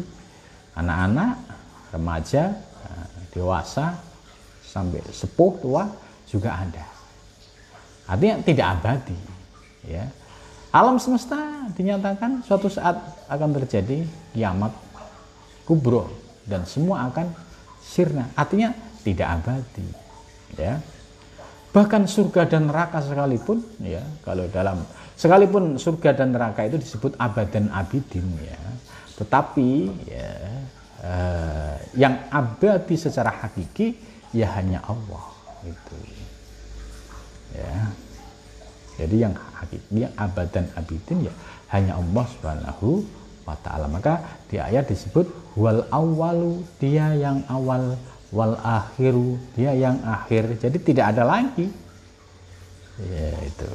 anak-anak, 0.78 1.34
remaja, 1.90 2.54
eh, 2.86 3.06
dewasa, 3.34 3.98
sampai 4.62 5.02
sepuh 5.10 5.52
tua 5.58 5.90
juga 6.30 6.54
ada. 6.54 6.86
Artinya 8.08 8.36
tidak 8.46 8.66
abadi. 8.78 9.18
Ya. 9.84 10.06
Alam 10.72 11.00
semesta 11.00 11.66
dinyatakan 11.74 12.44
suatu 12.44 12.68
saat 12.68 12.96
akan 13.28 13.50
terjadi 13.60 14.04
kiamat 14.36 14.72
kubro 15.64 16.08
dan 16.44 16.64
semua 16.64 17.08
akan 17.08 17.32
sirna. 17.80 18.28
Artinya 18.36 18.72
tidak 19.04 19.40
abadi. 19.40 19.88
Ya 20.56 20.80
bahkan 21.68 22.08
surga 22.08 22.48
dan 22.48 22.66
neraka 22.66 23.04
sekalipun 23.04 23.60
ya 23.84 24.00
kalau 24.24 24.48
dalam 24.48 24.80
sekalipun 25.14 25.76
surga 25.76 26.16
dan 26.16 26.32
neraka 26.32 26.64
itu 26.64 26.80
disebut 26.80 27.14
abad 27.20 27.46
dan 27.52 27.68
abidin 27.70 28.24
ya 28.40 28.58
tetapi 29.18 29.70
ya 30.06 30.30
eh, 31.02 31.74
yang 31.98 32.14
abadi 32.30 32.94
secara 32.94 33.34
hakiki 33.34 33.98
ya 34.30 34.46
hanya 34.54 34.78
Allah 34.86 35.26
itu 35.66 35.98
ya. 37.58 37.74
Jadi 38.98 39.16
yang 39.22 39.34
hakiki 39.34 40.06
yang 40.06 40.14
abad 40.18 40.46
dan 40.50 40.66
abidin 40.74 41.30
ya 41.30 41.34
hanya 41.74 41.98
Allah 41.98 42.24
subhanahu 42.34 43.06
wa 43.46 43.56
ta'ala. 43.62 43.86
Maka 43.90 44.22
di 44.50 44.58
ayat 44.58 44.90
disebut 44.90 45.26
wal 45.54 45.86
awalu 45.90 46.62
dia 46.82 47.14
yang 47.14 47.42
awal 47.50 47.98
wal 48.34 48.54
akhiru 48.58 49.38
dia 49.54 49.74
yang 49.74 49.98
akhir. 50.02 50.58
Jadi 50.62 50.78
tidak 50.82 51.14
ada 51.14 51.22
lagi. 51.26 51.70
Ya 52.98 53.30
itu 53.46 53.70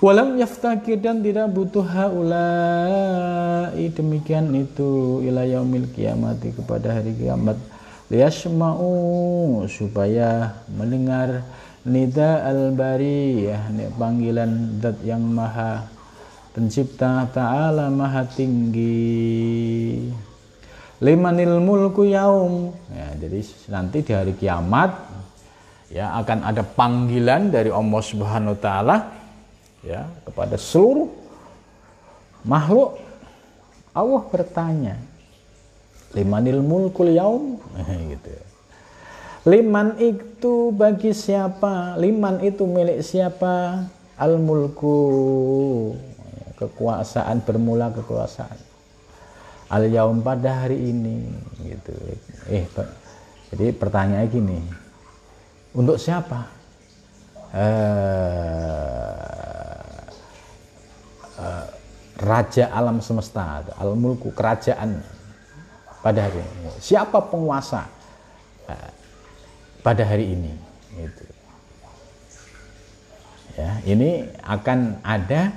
walam 0.00 0.36
yaftaki 0.36 1.00
dan 1.00 1.24
tidak 1.24 1.52
butuh 1.52 1.84
haulai. 1.84 3.72
Demikian 3.92 4.52
itu 4.52 5.22
ila 5.24 5.42
yaumil 5.44 5.88
kiamati 5.92 6.52
kepada 6.52 7.00
hari 7.00 7.16
kiamat. 7.16 7.56
Liyasma'u 8.06 9.66
supaya 9.66 10.62
mendengar 10.70 11.42
nida 11.82 12.46
al-bari 12.46 13.50
ya 13.50 13.66
panggilan 13.98 14.78
zat 14.78 15.02
yang 15.02 15.22
maha 15.26 15.90
pencipta 16.54 17.26
ta'ala 17.34 17.90
maha 17.90 18.22
tinggi. 18.30 20.06
Limanil 21.02 21.60
mulku 21.60 22.08
yaum. 22.08 22.72
Ya, 22.88 23.12
jadi 23.26 23.42
nanti 23.68 24.00
di 24.00 24.12
hari 24.16 24.32
kiamat 24.38 24.96
ya 25.90 26.14
akan 26.22 26.46
ada 26.46 26.62
panggilan 26.64 27.50
dari 27.52 27.68
Allah 27.68 28.00
Subhanahu 28.00 28.54
wa 28.56 28.60
taala 28.62 28.96
ya 29.86 30.10
kepada 30.26 30.58
seluruh 30.58 31.06
makhluk 32.42 32.98
Allah 33.94 34.22
bertanya 34.26 34.98
limanil 36.12 36.60
mulkul 36.60 37.14
yaum? 37.14 37.62
Gitu 38.12 38.28
ya. 38.28 38.44
liman 39.46 39.94
itu 40.02 40.74
bagi 40.74 41.14
siapa? 41.14 41.94
Liman 41.96 42.42
itu 42.42 42.66
milik 42.66 43.00
siapa? 43.06 43.86
Al 44.18 44.42
mulku. 44.42 44.98
Kekuasaan 46.56 47.44
bermula 47.44 47.92
kekuasaan. 47.92 48.58
Al 49.70 49.86
yaum 49.92 50.24
pada 50.24 50.66
hari 50.66 50.90
ini. 50.90 51.30
Gitu. 51.62 51.94
Eh 52.50 52.64
jadi 53.52 53.70
pertanyaannya 53.76 54.32
gini 54.32 54.58
untuk 55.76 56.00
siapa? 56.00 56.48
Eh, 57.54 59.55
eh, 61.36 61.66
raja 62.20 62.72
alam 62.72 63.00
semesta 63.04 63.64
al 63.76 63.92
mulku 63.96 64.32
kerajaan. 64.32 65.16
Pada 65.96 66.30
hari 66.30 66.38
ini. 66.38 66.70
Siapa 66.78 67.18
penguasa 67.18 67.90
eh, 68.70 68.90
pada 69.82 70.06
hari 70.06 70.38
ini? 70.38 70.52
Gitu. 70.94 71.24
Ya 73.56 73.70
ini 73.88 74.28
akan 74.44 75.02
ada 75.02 75.50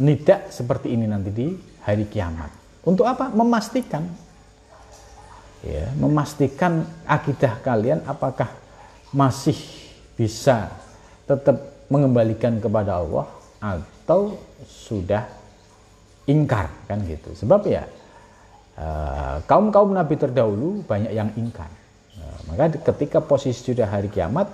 nidak 0.00 0.50
seperti 0.50 0.92
ini 0.96 1.06
nanti 1.06 1.30
di 1.30 1.46
hari 1.84 2.08
kiamat. 2.08 2.50
Untuk 2.82 3.06
apa? 3.06 3.30
Memastikan. 3.30 4.06
Ya, 5.66 5.90
memastikan 5.98 6.86
akidah 7.08 7.58
kalian 7.58 8.04
apakah 8.06 8.46
masih 9.10 9.58
bisa 10.14 10.70
tetap 11.26 11.58
mengembalikan 11.90 12.62
kepada 12.62 13.02
Allah 13.02 13.26
atau 14.06 14.38
sudah 14.62 15.26
ingkar 16.30 16.70
kan 16.86 17.02
gitu. 17.02 17.34
Sebab 17.34 17.66
ya 17.66 17.90
eh, 18.78 19.36
kaum 19.50 19.74
kaum 19.74 19.90
nabi 19.90 20.14
terdahulu 20.14 20.86
banyak 20.86 21.10
yang 21.10 21.34
ingkar. 21.34 21.66
Nah, 22.14 22.38
maka 22.54 22.70
ketika 22.94 23.18
posisi 23.18 23.74
sudah 23.74 23.90
hari 23.90 24.06
kiamat 24.06 24.46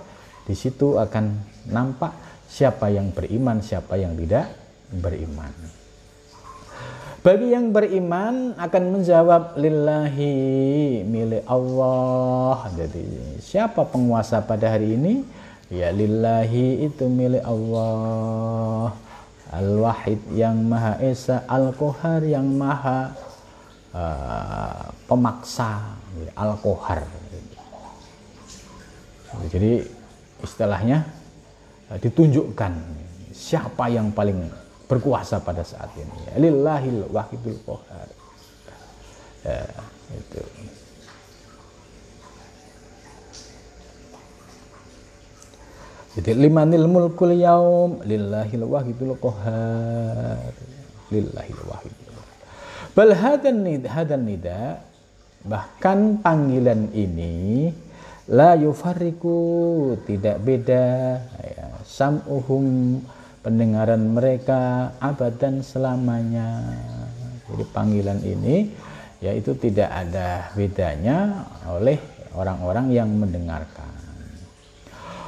di 0.48 0.56
situ 0.56 0.96
akan 0.96 1.36
nampak 1.68 2.16
siapa 2.48 2.88
yang 2.88 3.12
beriman, 3.12 3.60
siapa 3.60 4.00
yang 4.00 4.16
tidak 4.16 4.48
beriman. 4.88 5.52
Bagi 7.22 7.54
yang 7.54 7.70
beriman 7.70 8.56
akan 8.58 8.84
menjawab 8.88 9.54
lillahi 9.60 11.06
milik 11.06 11.46
Allah. 11.46 12.72
Jadi 12.74 13.36
siapa 13.38 13.84
penguasa 13.84 14.42
pada 14.42 14.66
hari 14.72 14.96
ini? 14.98 15.22
Ya 15.70 15.94
lillahi 15.94 16.88
itu 16.88 17.06
milik 17.06 17.46
Allah. 17.46 19.11
Al-Wahid 19.52 20.32
yang 20.32 20.56
Maha 20.64 20.96
Esa, 21.04 21.44
Al-Kohar 21.44 22.24
yang 22.24 22.48
Maha 22.56 23.12
uh, 23.92 24.88
pemaksa, 25.04 26.00
Al-Kohar. 26.32 27.04
Jadi 29.52 29.84
istilahnya 30.40 31.04
uh, 31.92 31.98
ditunjukkan 32.00 32.72
siapa 33.32 33.92
yang 33.92 34.08
paling 34.16 34.48
berkuasa 34.88 35.40
pada 35.44 35.60
saat 35.64 35.92
ini. 36.00 36.40
Lillahil 36.40 37.08
wahidul 37.12 37.60
qahar. 37.64 38.08
Ya, 39.44 39.64
itu. 40.16 40.40
Jadi 46.12 46.36
limanil 46.36 46.88
mulkul 46.88 47.32
yaum 47.32 48.04
lillahil 48.04 48.64
wahidul 48.68 49.16
qahar 49.16 50.52
lillahil 51.08 51.62
wahidul 51.68 52.16
bal 52.92 53.12
hadan 53.16 53.64
nida, 53.64 53.88
hadan 53.88 54.22
nida 54.28 54.84
bahkan 55.42 56.20
panggilan 56.20 56.92
ini 56.94 57.72
la 58.30 58.54
yufariku 58.54 59.96
tidak 60.06 60.38
beda 60.44 60.84
ya, 61.42 61.66
sam'uhum 61.82 63.00
pendengaran 63.42 64.14
mereka 64.14 64.94
abadan 65.02 65.60
selamanya. 65.66 66.62
Jadi 67.50 67.64
panggilan 67.74 68.22
ini 68.22 68.70
yaitu 69.22 69.54
tidak 69.58 69.90
ada 69.90 70.50
bedanya 70.54 71.46
oleh 71.68 71.98
orang-orang 72.34 72.90
yang 72.90 73.10
mendengarkan 73.12 74.01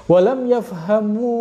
walam 0.05 0.45
yafhamu 0.45 1.33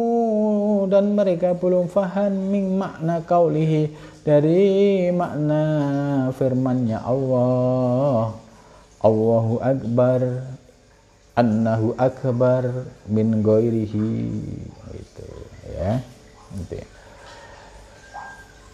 dan 0.87 1.11
mereka 1.11 1.51
belum 1.51 1.91
faham 1.91 2.31
min 2.31 2.79
makna 2.79 3.19
kaulihi 3.23 3.91
dari 4.23 5.11
makna 5.11 5.63
firmannya 6.31 6.99
Allah. 7.03 8.39
Allahu 9.03 9.59
Akbar 9.59 10.47
annahu 11.35 11.97
akbar 11.99 12.87
min 13.09 13.43
ghairihi. 13.43 14.07
Itu 14.95 15.27
ya. 15.75 15.99
Itu 16.55 16.75
ya. 16.79 16.87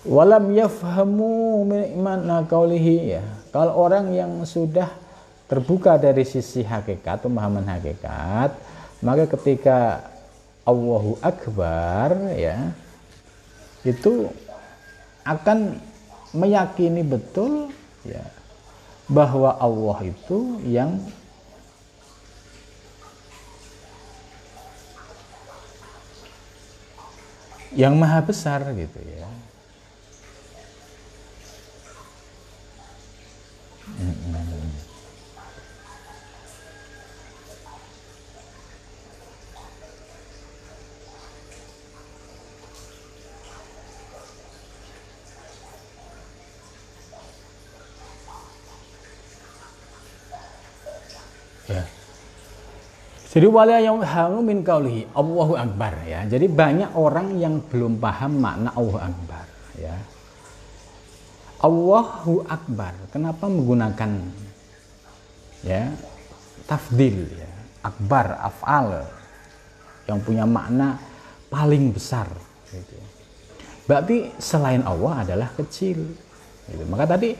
walam 0.08 0.54
yafhamu 0.56 1.66
min 1.66 1.98
makna 2.00 2.46
kaulihi 2.46 3.20
ya. 3.20 3.24
Kalau 3.50 3.74
orang 3.74 4.14
yang 4.14 4.46
sudah 4.46 4.88
terbuka 5.50 5.98
dari 5.98 6.22
sisi 6.30 6.62
hakikat 6.62 7.26
pemahaman 7.26 7.66
hakikat 7.66 8.54
maka 9.00 9.26
ketika 9.40 10.04
Allahu 10.68 11.16
Akbar 11.24 12.36
ya 12.36 12.76
itu 13.88 14.28
akan 15.24 15.80
meyakini 16.36 17.02
betul 17.02 17.72
ya 18.04 18.22
bahwa 19.10 19.58
Allah 19.58 19.98
itu 20.06 20.62
yang 20.68 21.00
yang 27.74 27.96
maha 27.98 28.22
besar 28.22 28.62
gitu 28.74 29.00
ya. 29.02 29.30
Jadi 53.30 53.46
wala 53.46 53.78
yang 53.78 54.02
hamu 54.02 54.42
min 54.42 54.66
kaulihi 54.66 55.14
Allahu 55.14 55.54
Akbar 55.54 56.02
ya. 56.02 56.26
Jadi 56.26 56.50
banyak 56.50 56.98
orang 56.98 57.38
yang 57.38 57.62
belum 57.62 58.02
paham 58.02 58.42
makna 58.42 58.74
Allahu 58.74 58.98
Akbar 58.98 59.46
ya. 59.78 59.94
Allahu 61.62 62.42
Akbar. 62.50 62.94
Kenapa 63.14 63.46
menggunakan 63.46 64.12
ya 65.62 65.94
tafdil 66.66 67.30
ya. 67.30 67.52
Akbar 67.86 68.34
afal 68.42 69.06
yang 70.10 70.20
punya 70.26 70.50
makna 70.50 70.98
paling 71.54 71.94
besar 71.94 72.26
gitu. 72.74 72.98
Berarti 73.86 74.34
selain 74.42 74.82
Allah 74.82 75.22
adalah 75.22 75.50
kecil. 75.54 76.02
Gitu. 76.66 76.84
Maka 76.90 77.14
tadi 77.14 77.38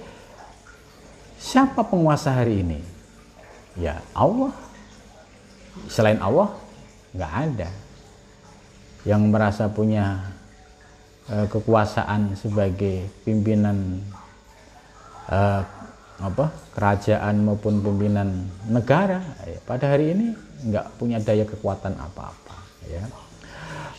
siapa 1.42 1.82
penguasa 1.82 2.30
hari 2.30 2.62
ini? 2.62 2.99
Ya 3.78 4.02
Allah. 4.18 4.56
Selain 5.92 6.18
Allah 6.18 6.56
nggak 7.14 7.34
ada. 7.34 7.70
Yang 9.06 9.22
merasa 9.30 9.64
punya 9.70 10.34
uh, 11.30 11.48
kekuasaan 11.48 12.36
sebagai 12.36 13.08
pimpinan 13.24 14.02
uh, 15.30 15.64
apa 16.20 16.52
kerajaan 16.76 17.48
maupun 17.48 17.80
pimpinan 17.80 18.28
negara 18.68 19.24
ya, 19.48 19.60
pada 19.64 19.88
hari 19.88 20.12
ini 20.12 20.36
nggak 20.68 21.00
punya 21.00 21.24
daya 21.24 21.48
kekuatan 21.48 21.96
apa-apa 21.96 22.56
ya. 22.92 23.04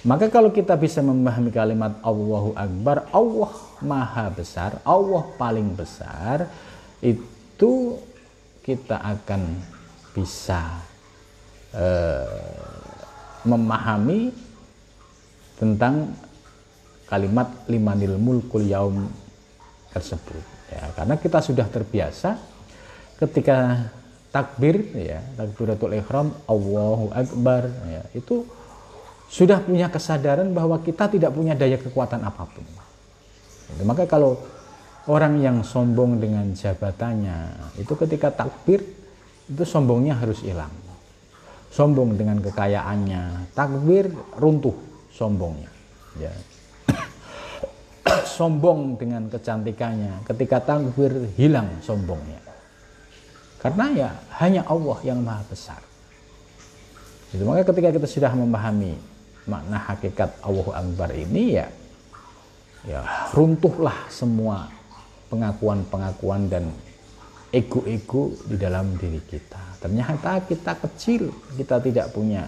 Maka 0.01 0.33
kalau 0.33 0.49
kita 0.49 0.77
bisa 0.81 1.05
memahami 1.05 1.53
kalimat 1.53 1.97
Allahu 2.01 2.57
Akbar 2.57 3.09
Allah 3.13 3.53
maha 3.85 4.33
besar 4.33 4.81
Allah 4.85 5.25
paling 5.37 5.77
besar 5.77 6.49
itu 7.01 8.01
kita 8.71 9.03
akan 9.03 9.43
bisa 10.15 10.79
eh, 11.75 12.55
memahami 13.43 14.31
tentang 15.59 16.15
kalimat 17.11 17.51
limanil 17.67 18.15
mulkul 18.15 18.63
yaum 18.63 19.11
tersebut 19.91 20.39
ya. 20.71 20.87
Karena 20.95 21.19
kita 21.19 21.43
sudah 21.43 21.67
terbiasa 21.67 22.39
ketika 23.19 23.91
takbir 24.31 24.87
ya 24.95 25.19
takbiratul 25.35 25.91
ihram 25.99 26.31
Allahu 26.47 27.11
akbar 27.11 27.67
ya 27.91 28.03
itu 28.15 28.47
sudah 29.27 29.59
punya 29.59 29.91
kesadaran 29.91 30.55
bahwa 30.55 30.79
kita 30.79 31.11
tidak 31.11 31.35
punya 31.35 31.59
daya 31.59 31.75
kekuatan 31.75 32.23
apa 32.23 32.47
pun. 32.47 32.63
Maka 33.83 34.07
kalau 34.07 34.39
orang 35.09 35.41
yang 35.41 35.65
sombong 35.65 36.21
dengan 36.21 36.53
jabatannya 36.53 37.73
itu 37.81 37.93
ketika 37.97 38.29
takbir 38.35 38.85
itu 39.49 39.65
sombongnya 39.65 40.19
harus 40.19 40.45
hilang. 40.45 40.73
Sombong 41.71 42.19
dengan 42.19 42.43
kekayaannya 42.43 43.55
takbir 43.55 44.11
runtuh 44.37 44.75
sombongnya 45.15 45.71
ya. 46.19 46.33
Sombong 48.27 48.99
dengan 48.99 49.31
kecantikannya 49.31 50.27
ketika 50.27 50.59
takbir 50.61 51.31
hilang 51.39 51.81
sombongnya. 51.81 52.43
Karena 53.61 53.87
ya 53.93 54.11
hanya 54.41 54.65
Allah 54.65 54.99
yang 55.05 55.21
maha 55.21 55.45
besar. 55.47 55.81
Itu 57.31 57.47
maka 57.47 57.63
ketika 57.71 57.95
kita 57.95 58.09
sudah 58.09 58.33
memahami 58.35 58.97
makna 59.47 59.79
hakikat 59.79 60.41
Allah 60.43 60.69
Akbar 60.75 61.15
ini 61.15 61.55
ya 61.61 61.69
ya 62.89 63.05
runtuhlah 63.37 64.09
semua 64.09 64.80
pengakuan-pengakuan 65.31 66.51
dan 66.51 66.69
ego-ego 67.55 68.35
di 68.47 68.59
dalam 68.59 68.99
diri 68.99 69.23
kita. 69.23 69.79
Ternyata 69.81 70.43
kita 70.45 70.77
kecil, 70.77 71.31
kita 71.55 71.79
tidak 71.79 72.11
punya 72.11 72.47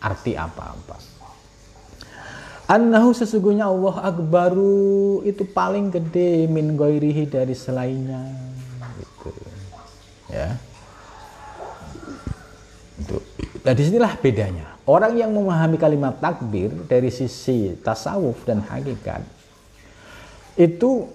arti 0.00 0.36
apa-apa. 0.36 0.96
Annahu 2.70 3.10
sesungguhnya 3.10 3.66
Allah 3.66 4.14
akbaru 4.14 5.26
itu 5.26 5.42
paling 5.42 5.90
gede 5.90 6.46
min 6.46 6.78
goirihi 6.78 7.26
dari 7.26 7.50
selainnya. 7.50 8.30
Gitu. 8.94 9.32
Ya. 10.30 10.54
Itu. 12.94 13.18
Nah 13.66 13.72
di 13.74 13.82
sinilah 13.82 14.14
bedanya. 14.22 14.78
Orang 14.86 15.18
yang 15.18 15.34
memahami 15.34 15.76
kalimat 15.82 16.22
takbir 16.22 16.70
dari 16.86 17.10
sisi 17.10 17.74
tasawuf 17.82 18.46
dan 18.46 18.62
hakikat 18.62 19.22
itu 20.58 21.10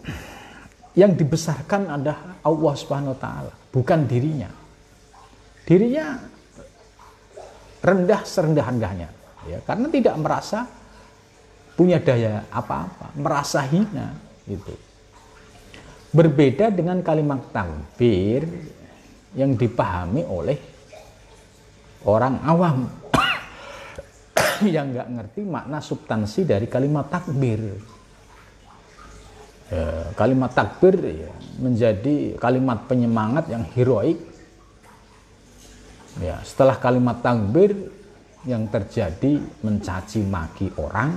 yang 0.96 1.12
dibesarkan 1.12 1.92
adalah 1.92 2.40
Allah 2.40 2.74
Subhanahu 2.80 3.14
wa 3.14 3.20
taala, 3.20 3.54
bukan 3.70 4.08
dirinya. 4.08 4.48
Dirinya 5.68 6.16
rendah 7.84 8.22
serendah-rendahnya, 8.24 9.10
ya, 9.52 9.60
karena 9.68 9.88
tidak 9.92 10.16
merasa 10.18 10.66
punya 11.76 12.00
daya 12.00 12.48
apa-apa, 12.48 13.12
merasa 13.20 13.62
hina 13.68 14.16
itu. 14.48 14.74
Berbeda 16.16 16.72
dengan 16.72 17.04
kalimat 17.04 17.44
takbir 17.52 18.48
yang 19.36 19.52
dipahami 19.60 20.24
oleh 20.24 20.56
orang 22.08 22.40
awam 22.48 22.88
yang 24.76 24.96
nggak 24.96 25.12
ngerti 25.12 25.42
makna 25.44 25.84
substansi 25.84 26.48
dari 26.48 26.72
kalimat 26.72 27.12
takbir 27.12 27.60
ya, 29.71 30.13
kalimat 30.13 30.51
takbir 30.54 30.95
ya, 30.99 31.32
menjadi 31.62 32.38
kalimat 32.38 32.86
penyemangat 32.86 33.49
yang 33.49 33.63
heroik. 33.73 34.19
Ya 36.23 36.39
setelah 36.47 36.80
kalimat 36.80 37.19
takbir 37.19 37.75
yang 38.47 38.69
terjadi 38.71 39.41
mencaci 39.65 40.23
maki 40.23 40.71
orang 40.80 41.12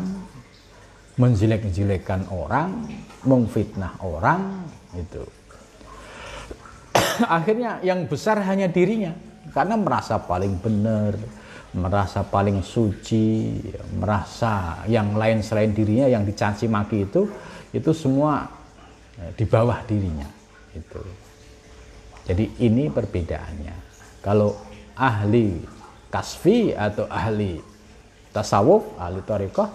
menjelek-jelekan 1.19 2.31
orang 2.31 2.89
memfitnah 3.27 3.95
orang 4.03 4.65
itu 4.95 5.23
akhirnya 7.39 7.79
yang 7.85 8.07
besar 8.11 8.43
hanya 8.43 8.67
dirinya 8.67 9.13
karena 9.53 9.77
merasa 9.79 10.19
paling 10.19 10.57
benar 10.59 11.15
merasa 11.77 12.25
paling 12.25 12.65
suci, 12.65 13.61
merasa 14.01 14.85
yang 14.89 15.13
lain 15.13 15.45
selain 15.45 15.77
dirinya 15.77 16.09
yang 16.09 16.25
dicaci 16.25 16.65
maki 16.65 17.05
itu 17.05 17.29
itu 17.73 17.91
semua 17.93 18.49
eh, 19.21 19.33
di 19.37 19.45
bawah 19.45 19.85
dirinya 19.85 20.29
itu. 20.73 21.03
Jadi 22.29 22.45
ini 22.61 22.93
perbedaannya. 22.93 23.77
Kalau 24.21 24.53
ahli 24.99 25.57
kasfi 26.13 26.77
atau 26.77 27.09
ahli 27.09 27.57
tasawuf, 28.35 29.01
ahli 29.01 29.25
tariqah 29.25 29.69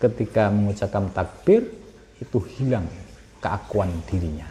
ketika 0.00 0.48
mengucapkan 0.48 1.12
takbir 1.12 1.68
itu 2.16 2.38
hilang 2.56 2.88
keakuan 3.44 3.92
dirinya. 4.08 4.48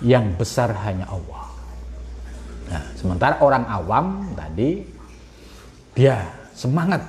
Yang 0.00 0.40
besar 0.40 0.72
hanya 0.88 1.04
Allah. 1.12 1.44
Nah, 2.70 2.82
sementara 2.96 3.36
orang 3.44 3.66
awam 3.68 4.06
tadi 4.32 4.80
dia 5.92 6.22
semangat 6.56 7.04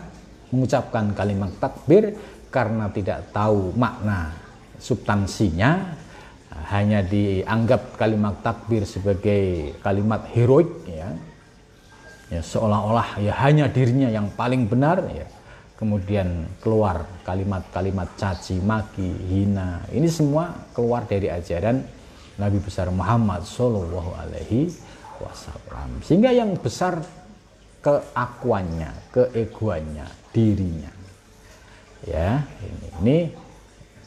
mengucapkan 0.51 1.15
kalimat 1.15 1.53
takbir 1.63 2.11
karena 2.51 2.91
tidak 2.91 3.31
tahu 3.31 3.71
makna 3.79 4.35
substansinya 4.81 5.93
hanya 6.73 7.05
dianggap 7.05 7.95
kalimat 7.95 8.41
takbir 8.41 8.83
sebagai 8.83 9.77
kalimat 9.85 10.25
heroik 10.33 10.67
ya, 10.89 11.13
ya 12.33 12.41
seolah-olah 12.41 13.21
ya 13.21 13.33
hanya 13.45 13.69
dirinya 13.69 14.09
yang 14.09 14.27
paling 14.33 14.65
benar 14.65 15.05
ya. 15.13 15.29
Kemudian 15.81 16.45
keluar 16.61 17.09
kalimat-kalimat 17.25 18.13
caci 18.13 18.61
maki 18.61 19.17
hina 19.25 19.81
ini 19.89 20.05
semua 20.05 20.53
keluar 20.77 21.09
dari 21.09 21.25
ajaran 21.25 21.81
Nabi 22.37 22.61
besar 22.61 22.93
Muhammad 22.93 23.41
Shallallahu 23.49 24.13
Alaihi 24.13 24.69
Wasallam. 25.17 26.05
Sehingga 26.05 26.29
yang 26.29 26.53
besar 26.57 27.01
keakuannya, 27.81 28.93
keegoannya, 29.09 30.05
dirinya. 30.29 30.91
Ya, 32.05 32.45
ini, 32.61 32.87
ini 33.01 33.17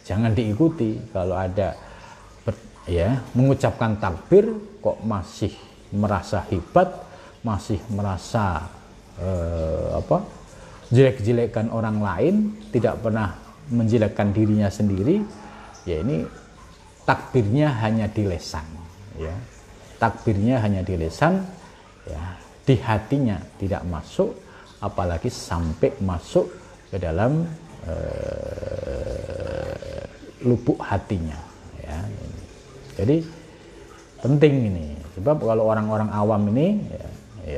jangan 0.04 0.36
diikuti 0.36 1.00
kalau 1.10 1.34
ada 1.34 1.74
ya 2.84 3.16
mengucapkan 3.32 3.96
takbir 3.96 4.44
kok 4.84 5.00
masih 5.00 5.52
merasa 5.94 6.44
hebat, 6.52 6.90
masih 7.40 7.80
merasa 7.92 8.68
eh, 9.16 9.88
apa? 9.96 10.20
jelek-jelekan 10.92 11.72
orang 11.72 11.98
lain, 11.98 12.34
tidak 12.68 13.00
pernah 13.00 13.34
menjelekkan 13.72 14.30
dirinya 14.36 14.68
sendiri, 14.68 15.24
ya 15.88 15.96
ini 16.04 16.28
takbirnya 17.08 17.72
hanya 17.80 18.06
di 18.06 18.28
lesan, 18.28 18.68
ya. 19.16 19.32
Takbirnya 19.96 20.60
hanya 20.60 20.84
di 20.84 20.94
lesan, 21.00 21.40
ya 22.04 22.44
di 22.64 22.80
hatinya 22.80 23.36
tidak 23.60 23.84
masuk 23.84 24.32
apalagi 24.80 25.28
sampai 25.28 25.92
masuk 26.00 26.48
ke 26.88 26.96
dalam 26.96 27.44
uh, 27.88 29.74
lubuk 30.44 30.76
hatinya 30.84 31.38
ya 31.80 31.98
jadi 33.00 33.24
penting 34.24 34.54
ini 34.72 34.86
sebab 35.14 35.36
kalau 35.40 35.68
orang-orang 35.68 36.10
awam 36.10 36.48
ini 36.52 36.80
ya, 36.90 37.08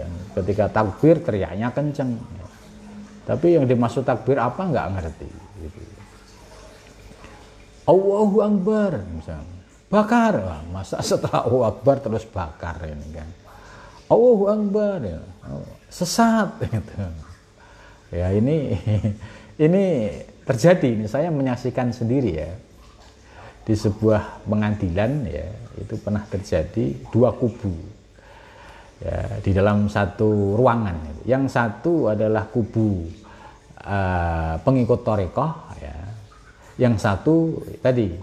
ya, 0.02 0.04
ketika 0.38 0.68
takbir 0.68 1.22
teriaknya 1.22 1.70
kenceng 1.70 2.18
ya. 2.18 2.46
tapi 3.26 3.54
yang 3.54 3.64
dimaksud 3.70 4.02
takbir 4.02 4.38
apa 4.38 4.60
nggak 4.66 4.86
ngerti 4.98 5.28
gitu. 5.62 5.80
Allahu 7.86 8.42
Akbar 8.42 8.98
misalnya 9.14 9.56
bakar 9.86 10.34
masa 10.74 10.98
setelah 11.06 11.46
Allahu 11.46 11.62
Akbar 11.70 12.02
terus 12.02 12.26
bakar 12.26 12.82
ini 12.82 13.14
kan 13.14 13.30
Allahu 14.10 14.44
Akbar 14.50 14.98
ya. 15.02 15.22
sesat 15.90 16.50
gitu. 16.66 16.94
Ya 18.14 18.30
ini 18.34 18.74
ini 19.56 20.12
terjadi 20.44 20.88
ini 20.92 21.06
saya 21.08 21.32
menyaksikan 21.32 21.90
sendiri 21.92 22.32
ya. 22.36 22.50
Di 23.66 23.74
sebuah 23.74 24.46
pengadilan 24.46 25.26
ya 25.26 25.48
itu 25.82 25.98
pernah 25.98 26.22
terjadi 26.22 26.94
dua 27.10 27.34
kubu. 27.34 27.74
Ya 29.02 29.42
di 29.42 29.50
dalam 29.52 29.90
satu 29.90 30.54
ruangan 30.56 31.26
yang 31.26 31.50
satu 31.50 32.14
adalah 32.14 32.46
kubu 32.48 33.10
uh, 33.82 34.54
pengikut 34.62 35.02
torekoh 35.02 35.52
ya. 35.82 35.96
Yang 36.76 36.94
satu 37.02 37.36
tadi 37.82 38.14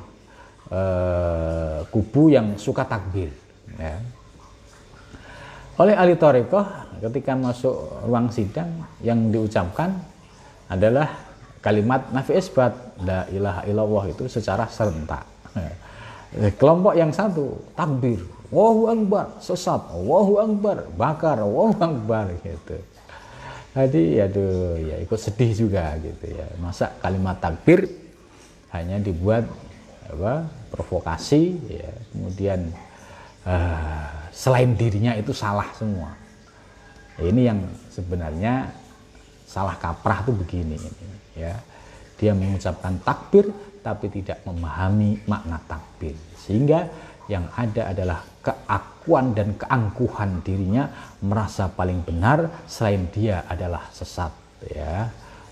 uh, 0.71 1.83
kubu 1.91 2.31
yang 2.31 2.55
suka 2.55 2.87
takbir 2.87 3.29
ya. 3.75 3.99
Oleh 5.73 5.97
ahli 5.97 6.13
Torikoh 6.13 6.69
ketika 7.01 7.33
masuk 7.33 8.05
ruang 8.05 8.29
sidang 8.29 8.69
yang 9.01 9.33
diucapkan 9.33 10.12
adalah 10.73 11.07
kalimat 11.61 12.09
nafi 12.09 12.33
isbat 12.35 12.73
la 13.05 13.29
ilaha 13.29 13.61
illallah 13.69 14.03
itu 14.09 14.25
secara 14.27 14.65
serentak. 14.67 15.23
Kelompok 16.57 16.97
yang 16.97 17.13
satu 17.13 17.61
takbir 17.77 18.17
Allahu 18.49 18.83
Akbar 18.89 19.25
sesat 19.37 19.81
Allahu 19.93 20.33
Akbar 20.41 20.77
bakar 20.97 21.37
Allahu 21.41 21.77
Akbar 21.77 22.33
gitu. 22.41 22.77
Jadi 23.73 24.21
aduh 24.21 24.77
ya 24.77 25.01
ikut 25.01 25.17
sedih 25.17 25.51
juga 25.53 25.93
gitu 26.01 26.33
ya. 26.33 26.45
Masa 26.61 26.93
kalimat 27.01 27.37
takbir 27.37 27.89
hanya 28.73 28.97
dibuat 28.97 29.45
apa 30.09 30.45
provokasi 30.73 31.57
ya 31.69 31.89
kemudian 32.13 32.69
uh, 33.45 34.09
selain 34.33 34.73
dirinya 34.77 35.13
itu 35.17 35.33
salah 35.33 35.69
semua. 35.77 36.13
Ini 37.21 37.41
yang 37.53 37.61
sebenarnya 37.93 38.73
salah 39.53 39.77
kaprah 39.77 40.25
tuh 40.25 40.33
begini 40.33 40.73
ini, 40.73 41.09
ya. 41.37 41.53
Dia 42.17 42.33
mengucapkan 42.33 42.97
takbir 43.05 43.53
tapi 43.85 44.09
tidak 44.09 44.41
memahami 44.47 45.21
makna 45.29 45.61
takbir. 45.69 46.17
Sehingga 46.39 46.89
yang 47.29 47.45
ada 47.53 47.91
adalah 47.93 48.19
keakuan 48.43 49.35
dan 49.35 49.55
keangkuhan 49.55 50.41
dirinya 50.43 50.89
merasa 51.23 51.67
paling 51.71 52.01
benar 52.01 52.65
selain 52.65 53.07
dia 53.11 53.43
adalah 53.45 53.91
sesat 53.91 54.31
ya. 54.71 55.07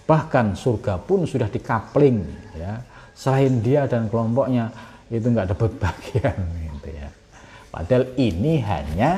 Bahkan 0.07 0.55
surga 0.55 0.99
pun 0.99 1.27
sudah 1.27 1.51
dikapling 1.51 2.23
ya. 2.55 2.81
Selain 3.15 3.61
dia 3.61 3.85
dan 3.85 4.09
kelompoknya 4.09 4.71
itu 5.11 5.27
nggak 5.27 5.51
dapat 5.51 5.71
bagian 5.77 6.37
gitu 6.65 6.89
ya. 6.91 7.09
Padahal 7.71 8.05
ini 8.19 8.59
hanya 8.63 9.11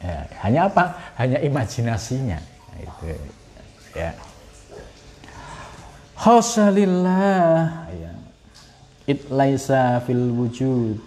ya, 0.00 0.18
hanya 0.44 0.60
apa? 0.68 0.84
Hanya 1.16 1.38
imajinasinya. 1.40 2.40
Nah, 2.40 2.78
itu 2.80 3.39
ya. 3.96 4.12
Khosalillah 6.16 7.88
ya. 7.96 8.12
It 9.08 9.26
laisa 9.32 9.98
fil 10.04 10.30
wujud 10.30 11.00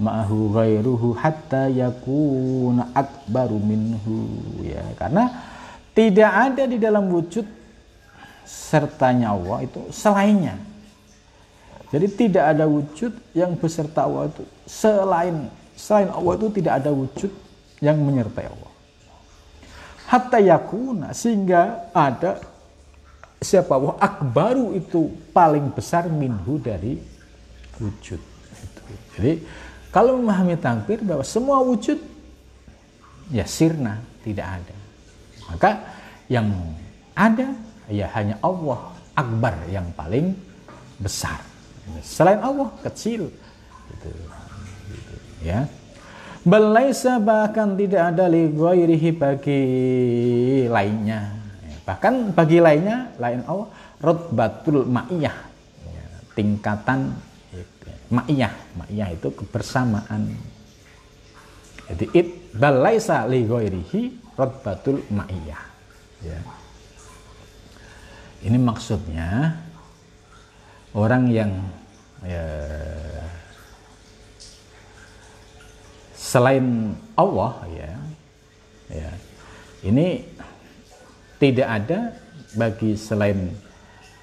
ma'ahu 0.00 0.52
ghairuhu 0.54 1.16
hatta 1.16 1.68
yakuna 1.68 2.92
akbaru 2.96 3.56
minhu 3.60 4.28
ya 4.64 4.84
karena 4.96 5.28
tidak 5.92 6.30
ada 6.30 6.64
di 6.64 6.80
dalam 6.80 7.10
wujud 7.12 7.44
sertanya 8.48 9.36
Allah 9.36 9.66
itu 9.68 9.80
selainnya 9.92 10.56
jadi 11.92 12.06
tidak 12.08 12.44
ada 12.56 12.64
wujud 12.64 13.12
yang 13.36 13.52
beserta 13.60 14.08
Allah 14.08 14.32
itu 14.32 14.42
selain 14.64 15.52
Selain 15.80 16.12
Allah 16.12 16.36
itu 16.36 16.46
tidak 16.60 16.84
ada 16.84 16.92
wujud 16.92 17.32
yang 17.80 17.96
menyertai 17.96 18.52
Allah. 18.52 18.69
Hatta 20.10 20.42
yakuna 20.42 21.14
sehingga 21.14 21.94
ada 21.94 22.42
siapa 23.38 23.78
Allah 23.78 23.94
akbaru 24.02 24.74
itu 24.74 25.06
paling 25.30 25.70
besar 25.70 26.10
minhu 26.10 26.58
dari 26.58 26.98
wujud. 27.78 28.18
Jadi 29.14 29.32
kalau 29.94 30.18
memahami 30.18 30.58
takbir 30.58 31.06
bahwa 31.06 31.22
semua 31.22 31.62
wujud 31.62 31.96
ya 33.30 33.46
sirna 33.46 34.02
tidak 34.26 34.46
ada. 34.60 34.76
Maka 35.46 35.70
yang 36.26 36.50
ada 37.14 37.54
ya 37.86 38.10
hanya 38.18 38.34
Allah 38.42 38.90
akbar 39.14 39.54
yang 39.70 39.86
paling 39.94 40.34
besar. 40.98 41.38
Selain 42.02 42.42
Allah 42.42 42.66
kecil. 42.82 43.30
Gitu 43.94 44.10
ya 45.46 45.64
Belaisa 46.40 47.20
bahkan 47.20 47.76
tidak 47.76 48.16
ada 48.16 48.24
li 48.24 48.48
bagi 49.12 49.60
lainnya. 50.64 51.36
Bahkan 51.84 52.32
bagi 52.32 52.58
lainnya 52.64 53.12
lain 53.20 53.44
Allah 53.44 53.68
rotbatul 54.00 54.88
ma'iyah. 54.88 55.36
Ya, 55.84 56.06
tingkatan 56.32 57.12
ma'iyah. 58.08 58.52
Ma'iyah 58.78 59.08
itu 59.12 59.28
kebersamaan. 59.36 60.32
Jadi 61.92 62.04
it 62.16 62.28
balaisa 62.56 63.28
li 63.28 63.44
rotbatul 64.38 65.04
ma'iyah. 65.12 65.62
Ya. 66.24 66.40
Ini 68.40 68.56
maksudnya 68.56 69.60
orang 70.96 71.28
yang 71.28 71.52
ya, 72.24 72.48
selain 76.30 76.94
Allah 77.18 77.66
ya 77.74 77.92
ya 78.86 79.10
ini 79.82 80.22
tidak 81.42 81.68
ada 81.68 81.98
bagi 82.54 82.94
selain 82.94 83.50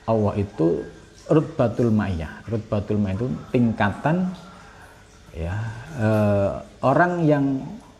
Allah 0.07 0.39
itu 0.39 0.87
rutbatul 1.27 1.91
ma'iyah. 1.91 2.47
Rutbatul 2.47 3.01
ma'iyah 3.01 3.19
itu 3.19 3.27
tingkatan 3.51 4.31
ya 5.35 5.55
eh, 5.99 6.51
orang 6.85 7.27
yang 7.27 7.45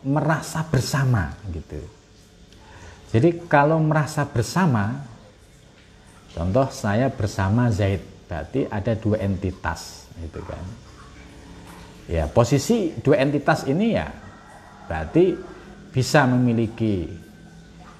merasa 0.00 0.64
bersama 0.64 1.36
gitu. 1.52 1.76
Jadi 3.12 3.44
kalau 3.48 3.80
merasa 3.80 4.24
bersama 4.24 5.04
contoh 6.32 6.68
saya 6.72 7.12
bersama 7.12 7.68
Zaid 7.68 8.00
berarti 8.28 8.68
ada 8.68 8.92
dua 8.96 9.20
entitas 9.20 10.08
gitu 10.16 10.40
kan. 10.48 10.87
Ya, 12.08 12.24
posisi 12.24 12.96
dua 13.04 13.20
entitas 13.20 13.68
ini 13.68 13.92
ya 13.92 14.08
berarti 14.88 15.36
bisa 15.92 16.24
memiliki 16.24 17.04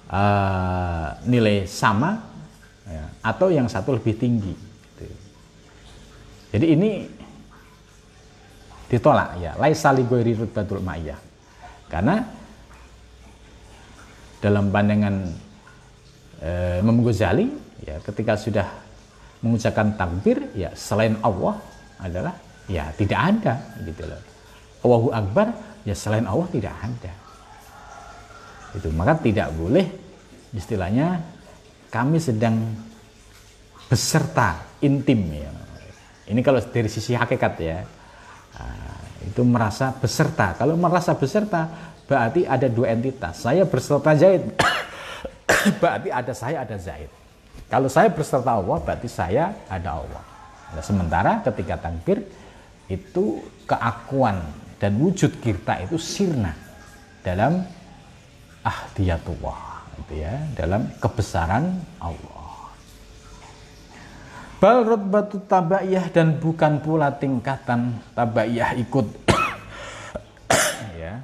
uh, 0.09 1.12
nilai 1.29 1.68
sama 1.68 2.16
ya, 2.88 3.05
atau 3.21 3.53
yang 3.53 3.68
satu 3.68 4.01
lebih 4.01 4.16
tinggi. 4.16 4.57
Gitu. 4.97 5.05
Jadi 6.57 6.66
ini 6.73 6.90
ditolak 8.88 9.37
ya 9.44 9.53
laisa 9.61 9.92
li 9.92 10.03
ghairi 10.09 10.33
rutbatul 10.33 10.81
ma'iyah 10.81 11.21
karena 11.92 12.25
dalam 14.40 14.73
pandangan 14.73 15.14
e, 16.40 16.51
Imam 16.81 17.05
Ghazali 17.05 17.53
ya 17.85 18.01
ketika 18.01 18.40
sudah 18.40 18.64
mengucapkan 19.44 19.92
takbir 19.92 20.40
ya 20.57 20.73
selain 20.73 21.21
Allah 21.21 21.61
adalah 22.01 22.35
ya 22.69 22.93
tidak 22.95 23.19
ada 23.19 23.55
gitu 23.83 24.05
loh 24.05 24.23
Allahu 24.85 25.09
Akbar 25.11 25.47
ya 25.83 25.97
selain 25.97 26.29
Allah 26.29 26.49
tidak 26.53 26.75
ada 26.79 27.13
itu 28.77 28.89
maka 28.93 29.17
tidak 29.19 29.49
boleh 29.57 29.89
istilahnya 30.53 31.25
kami 31.89 32.21
sedang 32.21 32.61
beserta 33.89 34.61
intim 34.85 35.33
ya 35.33 35.51
ini 36.29 36.45
kalau 36.45 36.61
dari 36.61 36.93
sisi 36.93 37.17
hakikat 37.17 37.55
ya 37.59 37.81
Nah, 38.59 38.99
itu 39.23 39.43
merasa 39.47 39.95
beserta. 39.95 40.59
Kalau 40.59 40.75
merasa 40.75 41.15
beserta, 41.15 41.71
berarti 42.11 42.43
ada 42.43 42.67
dua 42.67 42.91
entitas. 42.95 43.39
Saya 43.39 43.63
berserta 43.63 44.11
Zaid, 44.19 44.43
berarti 45.83 46.09
ada 46.11 46.33
saya, 46.35 46.67
ada 46.67 46.77
Zaid. 46.77 47.11
Kalau 47.69 47.87
saya 47.87 48.11
berserta 48.11 48.59
Allah, 48.59 48.79
berarti 48.83 49.09
saya 49.11 49.55
ada 49.71 50.03
Allah. 50.03 50.23
Nah, 50.75 50.85
sementara 50.85 51.33
ketika 51.47 51.79
takbir, 51.79 52.25
itu 52.88 53.44
keakuan 53.68 54.40
dan 54.81 54.96
wujud 54.96 55.38
kita 55.44 55.85
itu 55.85 56.01
sirna 56.01 56.57
dalam 57.20 57.61
ahdiyatullah 58.64 59.85
itu 60.05 60.24
ya 60.24 60.35
dalam 60.57 60.88
kebesaran 60.96 61.77
Allah 62.01 62.38
Bal 64.59 64.83
rutbatu 64.83 65.38
tabaiyah 65.46 66.11
dan 66.11 66.35
bukan 66.35 66.83
pula 66.83 67.14
tingkatan 67.14 67.94
tabaiyah 68.18 68.74
ikut. 68.83 69.07
ya. 70.98 71.22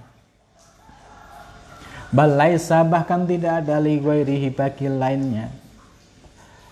Laisa 2.15 2.87
bahkan 2.87 3.27
tidak 3.27 3.67
ada 3.67 3.83
li 3.83 3.99
ghairihi 3.99 4.55
bagi 4.55 4.87
lainnya. 4.87 5.51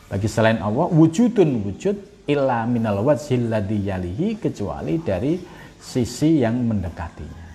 Bagi 0.06 0.30
selain 0.30 0.62
Allah 0.62 0.86
wujudun 0.86 1.66
wujud 1.66 1.98
illa 2.26 2.62
minal 2.70 3.02
wajhil 3.02 3.50
ladhi 3.50 3.90
yalihi 3.90 4.38
kecuali 4.38 5.02
dari 5.02 5.34
sisi 5.82 6.38
yang 6.38 6.62
mendekatinya. 6.62 7.46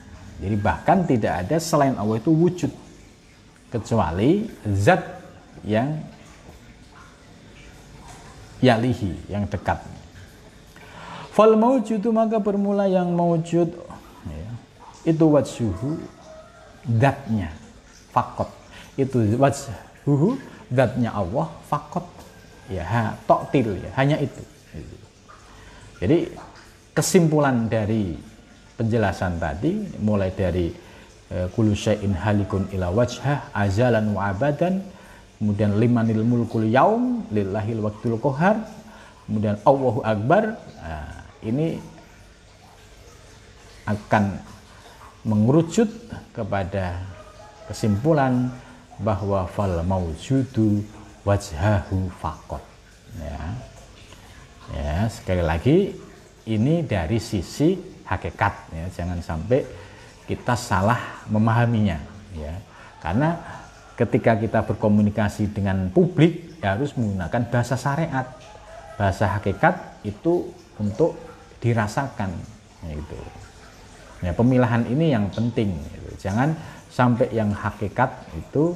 Jadi 0.44 0.56
bahkan 0.60 1.08
tidak 1.08 1.48
ada 1.48 1.58
selain 1.58 1.96
Allah 1.96 2.20
itu 2.20 2.30
wujud 2.36 2.72
kecuali 3.72 4.46
zat 4.76 5.02
yang 5.64 5.98
yalihi 8.60 9.32
yang 9.32 9.48
dekat. 9.48 9.80
Fal 11.32 11.56
maujudu 11.56 12.10
maka 12.10 12.42
bermula 12.42 12.90
yang 12.90 13.14
maujud 13.14 13.70
ya, 14.26 14.52
itu 15.06 15.26
wajhuhu 15.26 16.02
datnya 16.86 17.54
fakot. 18.12 18.50
Itu 18.98 19.22
wajhuhu 19.38 20.38
datnya 20.68 21.14
Allah 21.16 21.48
fakot. 21.66 22.06
Ya 22.68 22.84
ha, 22.84 23.16
toktil 23.24 23.80
ya 23.80 23.90
hanya 23.96 24.20
itu 24.20 24.57
jadi 26.02 26.30
kesimpulan 26.94 27.70
dari 27.70 28.14
penjelasan 28.78 29.42
tadi 29.42 29.98
mulai 30.02 30.30
dari 30.34 30.70
eh, 31.34 31.48
kullu 31.54 31.74
syai'in 31.74 32.14
halikun 32.14 32.70
ila 32.74 32.94
wajhah 32.94 33.50
azalan 33.54 34.14
wa 34.14 34.30
abadan 34.30 34.82
kemudian 35.38 35.78
limanil 35.78 36.26
mulkul 36.26 36.66
yaum 36.66 37.26
lillahil 37.34 37.82
waktul 37.82 38.18
kohar 38.22 38.58
kemudian 39.28 39.60
Allahu 39.68 40.00
Akbar. 40.02 40.56
Nah, 40.80 41.28
ini 41.44 41.78
akan 43.84 44.40
mengerucut 45.28 45.92
kepada 46.32 47.04
kesimpulan 47.68 48.48
bahwa 49.04 49.44
fal 49.52 49.84
maujudu 49.84 50.82
wajhahu 51.28 52.08
fakot 52.18 52.64
ya 53.20 53.36
ya 54.76 55.08
sekali 55.08 55.44
lagi 55.44 55.96
ini 56.48 56.84
dari 56.84 57.20
sisi 57.20 57.76
hakikat 58.08 58.54
ya 58.72 58.86
jangan 58.92 59.20
sampai 59.20 59.64
kita 60.28 60.56
salah 60.56 61.24
memahaminya 61.32 62.00
ya 62.36 62.54
karena 63.00 63.36
ketika 63.96 64.36
kita 64.36 64.60
berkomunikasi 64.68 65.52
dengan 65.52 65.88
publik 65.92 66.60
ya 66.60 66.76
harus 66.76 66.96
menggunakan 66.96 67.48
bahasa 67.52 67.76
syariat 67.80 68.28
bahasa 69.00 69.40
hakikat 69.40 70.04
itu 70.04 70.52
untuk 70.80 71.16
dirasakan 71.64 72.32
ya 72.86 72.94
itu 72.94 73.20
ya 74.26 74.32
pemilahan 74.34 74.86
ini 74.90 75.14
yang 75.14 75.30
penting 75.30 75.78
gitu. 75.78 76.30
jangan 76.30 76.58
sampai 76.90 77.30
yang 77.30 77.54
hakikat 77.54 78.10
itu 78.34 78.74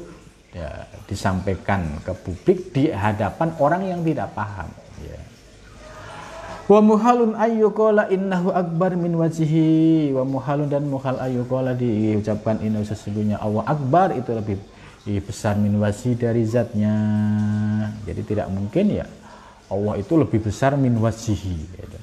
ya, 0.54 0.86
disampaikan 1.10 1.98
ke 2.06 2.14
publik 2.22 2.70
di 2.70 2.94
hadapan 2.94 3.50
orang 3.58 3.82
yang 3.88 4.02
tidak 4.06 4.30
paham 4.38 4.70
ya. 5.02 5.18
Wa 6.72 6.80
muhalun 6.80 7.36
ayyukola 7.36 8.08
innahu 8.08 8.56
akbar 8.56 8.96
min 8.96 9.12
wajihi 9.20 10.16
wa 10.16 10.24
muhalun 10.24 10.72
dan 10.72 10.88
muhal 10.88 11.20
ayyukola 11.20 11.76
diucapkan 11.76 12.64
ini 12.64 12.80
sesungguhnya 12.88 13.44
Allah 13.44 13.68
akbar 13.68 14.16
itu 14.16 14.32
lebih 14.32 14.56
besar 15.28 15.60
min 15.60 15.76
wasi 15.84 16.16
dari 16.16 16.48
zatnya. 16.48 16.96
Jadi 18.08 18.22
tidak 18.24 18.48
mungkin 18.48 19.04
ya 19.04 19.06
Allah 19.68 20.00
itu 20.00 20.16
lebih 20.16 20.48
besar 20.48 20.80
min 20.80 20.96
wasihi 20.96 21.58
gitu. 21.76 22.00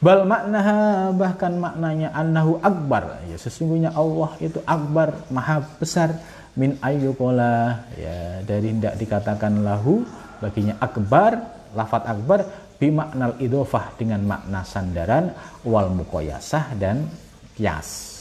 bal 0.00 0.28
maknaha 0.28 1.12
bahkan 1.12 1.52
maknanya 1.60 2.08
annahu 2.16 2.56
akbar. 2.64 3.20
Ya 3.28 3.36
sesungguhnya 3.36 3.92
Allah 3.92 4.32
itu 4.40 4.64
akbar 4.64 5.12
maha 5.28 5.60
besar 5.76 6.16
min 6.56 6.80
ayyukola 6.80 7.84
ya 8.00 8.40
dari 8.48 8.72
tidak 8.80 8.96
dikatakan 8.96 9.60
lahu 9.60 10.08
baginya 10.40 10.72
akbar 10.80 11.52
lafat 11.76 12.08
akbar 12.08 12.48
bimaknal 12.76 13.36
idofah 13.40 13.96
dengan 13.96 14.24
makna 14.24 14.62
sandaran 14.62 15.32
wal 15.64 15.88
mukoyasah 15.92 16.76
dan 16.76 17.08
kias 17.56 18.16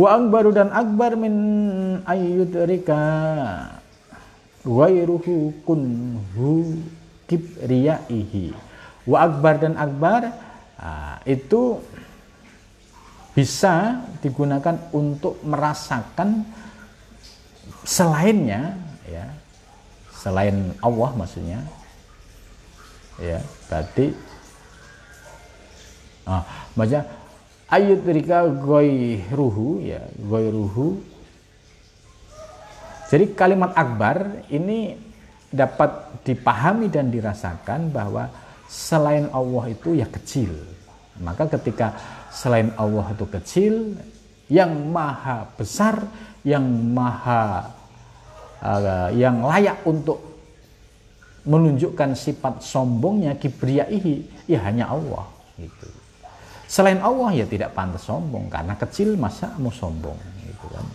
Wa 0.00 0.16
akbaru 0.16 0.56
dan 0.56 0.72
akbar 0.72 1.12
min 1.12 1.34
ayyudrika 2.08 3.00
ghairuhu 4.64 5.52
kunhu 5.60 6.80
kibriyaihi. 7.28 8.56
Wa 9.04 9.28
akbar 9.28 9.60
dan 9.60 9.76
akbar 9.76 10.32
uh, 10.80 11.20
itu 11.28 11.84
bisa 13.36 14.00
digunakan 14.24 14.80
untuk 14.96 15.36
merasakan 15.44 16.48
selainnya 17.84 18.80
ya 19.04 19.28
selain 20.16 20.72
Allah 20.80 21.10
maksudnya 21.12 21.60
ya 23.20 23.38
berarti 23.68 24.16
ah, 26.24 26.42
maksudnya 26.74 27.04
ayudrika 27.68 28.48
ruhu 29.30 29.84
ya 29.84 30.00
ruhu 30.24 30.98
jadi 33.10 33.26
kalimat 33.34 33.74
akbar 33.74 34.46
ini 34.54 34.94
dapat 35.50 36.22
dipahami 36.22 36.86
dan 36.86 37.10
dirasakan 37.10 37.90
bahwa 37.90 38.30
selain 38.70 39.26
Allah 39.34 39.66
itu 39.66 39.98
ya 39.98 40.06
kecil. 40.06 40.54
Maka 41.18 41.50
ketika 41.58 41.98
selain 42.30 42.70
Allah 42.78 43.10
itu 43.10 43.26
kecil 43.26 43.74
yang 44.46 44.70
maha 44.94 45.50
besar 45.58 46.06
yang 46.46 46.62
maha 46.70 47.74
uh, 48.62 49.10
yang 49.10 49.42
layak 49.42 49.82
untuk 49.82 50.29
menunjukkan 51.50 52.14
sifat 52.14 52.62
sombongnya 52.62 53.34
kibriyaihi 53.34 54.46
ya 54.46 54.62
hanya 54.62 54.94
Allah 54.94 55.26
gitu. 55.58 55.90
Selain 56.70 57.02
Allah 57.02 57.34
ya 57.34 57.46
tidak 57.50 57.74
pantas 57.74 58.06
sombong 58.06 58.46
karena 58.46 58.78
kecil 58.78 59.18
masa 59.18 59.50
mau 59.58 59.74
sombong 59.74 60.14
gitu 60.46 60.66
kan. 60.70 60.86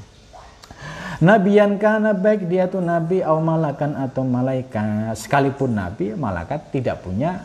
Nabiyan 1.19 1.75
karena 1.75 2.15
baik 2.15 2.47
dia 2.47 2.71
tuh 2.71 2.79
nabi 2.79 3.19
atau 3.19 3.43
malakan 3.43 3.99
atau 3.99 4.23
malaikat. 4.23 5.19
Sekalipun 5.19 5.75
nabi 5.75 6.15
malaikat 6.15 6.71
tidak 6.71 7.03
punya 7.03 7.43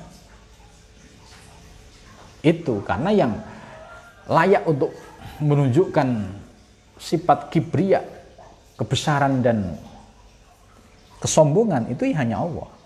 itu 2.47 2.79
karena 2.87 3.11
yang 3.11 3.33
layak 4.31 4.63
untuk 4.71 4.95
menunjukkan 5.43 6.09
sifat 6.95 7.51
kibria 7.51 8.01
kebesaran 8.79 9.43
dan 9.43 9.75
kesombongan 11.19 11.91
itu 11.91 12.09
hanya 12.15 12.41
Allah 12.41 12.80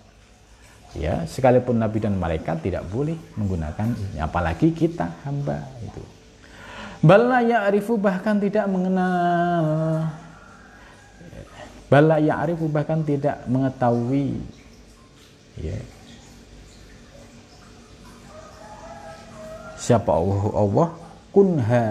ya 0.94 1.26
sekalipun 1.26 1.78
nabi 1.78 1.98
dan 1.98 2.14
malaikat 2.14 2.62
tidak 2.62 2.86
boleh 2.88 3.18
menggunakan 3.34 3.94
apalagi 4.22 4.70
kita 4.70 5.10
hamba 5.26 5.62
itu. 5.82 6.02
Bala 7.04 7.44
ya'rifu 7.44 8.00
bahkan 8.00 8.40
tidak 8.40 8.64
mengenal. 8.64 9.66
Bala 11.92 12.16
ya'rifu 12.16 12.64
bahkan 12.72 13.04
tidak 13.04 13.44
mengetahui. 13.44 14.40
Ya. 15.60 15.76
Siapa 19.76 20.08
Allah? 20.16 20.42
Allah. 20.56 20.88
Kunha 21.28 21.84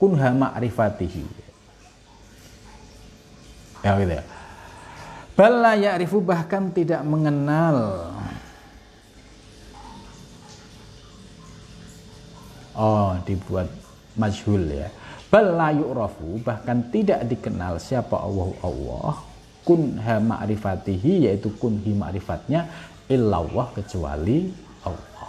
kunha 0.00 0.28
ma'rifatihi. 0.32 1.24
Ya 3.84 4.00
gitu 4.00 4.14
ya. 4.16 4.24
Bala 5.36 5.76
ya'rifu 5.76 6.24
bahkan 6.24 6.72
tidak 6.72 7.04
mengenal 7.04 8.10
oh 12.78 13.18
dibuat 13.26 13.68
majhul 14.14 14.62
ya. 14.70 14.88
Bal 15.28 15.52
la 15.58 15.68
yu'rafu 15.74 16.40
bahkan 16.40 16.88
tidak 16.88 17.26
dikenal 17.28 17.76
siapa 17.76 18.16
Allah 18.16 18.48
Allah 18.64 19.20
kunha 19.66 20.16
ma'rifatihi 20.24 21.28
yaitu 21.28 21.52
kunhi 21.60 21.92
ma'rifatnya 21.92 22.64
illallah 23.12 23.68
kecuali 23.76 24.48
Allah. 24.88 25.28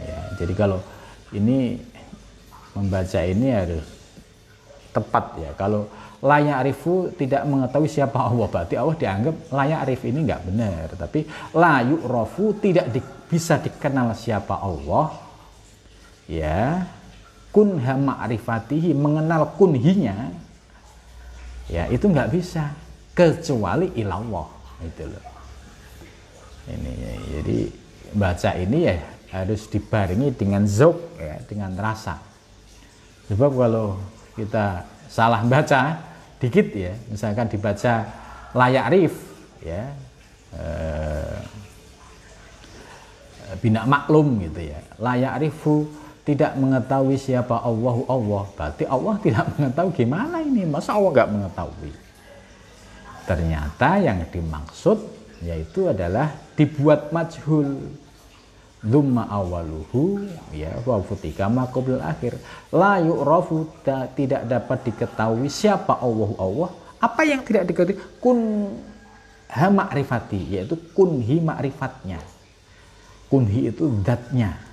Ya 0.00 0.20
jadi 0.40 0.54
kalau 0.56 0.80
ini 1.36 1.76
membaca 2.72 3.20
ini 3.20 3.48
harus 3.52 3.84
tepat 4.96 5.36
ya. 5.36 5.50
Kalau 5.52 5.84
layak 6.24 6.64
arifu 6.64 7.12
tidak 7.12 7.44
mengetahui 7.44 7.92
siapa 7.92 8.16
Allah 8.16 8.48
berarti 8.48 8.74
Allah 8.80 8.96
dianggap 8.96 9.36
layak 9.52 9.78
arif 9.84 10.00
ini 10.08 10.18
nggak 10.24 10.42
benar. 10.48 10.86
Tapi 10.96 11.20
layu 11.52 12.00
rofu 12.08 12.56
tidak 12.56 12.88
di, 12.88 13.04
bisa 13.28 13.60
dikenal 13.60 14.16
siapa 14.16 14.56
Allah 14.56 15.25
ya. 16.30 16.86
Kunha 17.54 17.96
ma'rifatihi 17.96 18.92
mengenal 18.92 19.56
kunhinya. 19.56 20.28
Ya 21.72 21.88
itu 21.88 22.04
nggak 22.06 22.30
bisa. 22.30 22.76
Kecuali 23.16 23.96
ilallah. 23.96 24.44
Itu 24.84 25.08
loh. 25.08 25.24
Ini 26.68 26.92
jadi 27.32 27.58
baca 28.12 28.50
ini 28.58 28.78
ya 28.84 28.96
harus 29.32 29.66
dibarengi 29.70 30.34
dengan 30.36 30.68
zok 30.68 31.18
ya 31.18 31.40
dengan 31.48 31.72
rasa. 31.78 32.20
Sebab 33.30 33.50
kalau 33.56 33.98
kita 34.36 34.84
salah 35.08 35.42
baca 35.46 35.96
dikit 36.36 36.68
ya 36.76 36.92
misalkan 37.08 37.48
dibaca 37.48 38.04
layak 38.52 38.86
rif 38.92 39.14
ya 39.64 39.82
eh, 40.54 41.36
bina 43.62 43.86
maklum 43.86 44.42
gitu 44.42 44.60
ya. 44.60 44.80
Layak 44.98 45.46
rifu 45.46 45.86
tidak 46.26 46.58
mengetahui 46.58 47.14
siapa 47.14 47.62
Allahu 47.62 48.02
Allah 48.10 48.50
berarti 48.58 48.82
Allah 48.90 49.14
tidak 49.22 49.46
mengetahui 49.54 49.94
gimana 49.94 50.42
ini. 50.42 50.66
Masa 50.66 50.98
Allah 50.98 51.14
nggak 51.14 51.30
mengetahui? 51.30 51.92
Ternyata 53.30 53.88
yang 54.02 54.26
dimaksud 54.26 54.98
yaitu 55.46 55.86
adalah 55.86 56.34
dibuat 56.58 57.14
majhul. 57.14 57.78
Dumma 58.86 59.26
awaluhu 59.26 60.30
ya 60.54 60.70
wa 60.86 61.02
futika 61.02 61.50
maqabil 61.50 61.98
akhir 61.98 62.38
la 62.70 63.02
yu'rafu 63.02 63.66
tidak 64.14 64.46
dapat 64.46 64.78
diketahui 64.86 65.46
siapa 65.46 65.96
Allah 66.02 66.30
Allah. 66.42 66.70
Apa 66.98 67.22
yang 67.22 67.42
tidak 67.46 67.70
diketahui? 67.70 67.98
Kun 68.18 68.38
ha 69.50 69.66
ma'rifati 69.70 70.58
yaitu 70.58 70.74
kunhi 70.90 71.38
ma'rifatnya. 71.38 72.18
Kunhi 73.26 73.74
itu 73.74 73.90
zatnya 74.06 74.65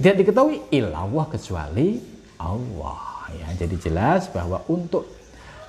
tidak 0.00 0.24
diketahui 0.24 0.64
ilallah 0.72 1.28
kecuali 1.28 2.00
Allah. 2.40 3.28
Ya 3.36 3.52
jadi 3.52 3.76
jelas 3.76 4.32
bahwa 4.32 4.64
untuk 4.64 5.04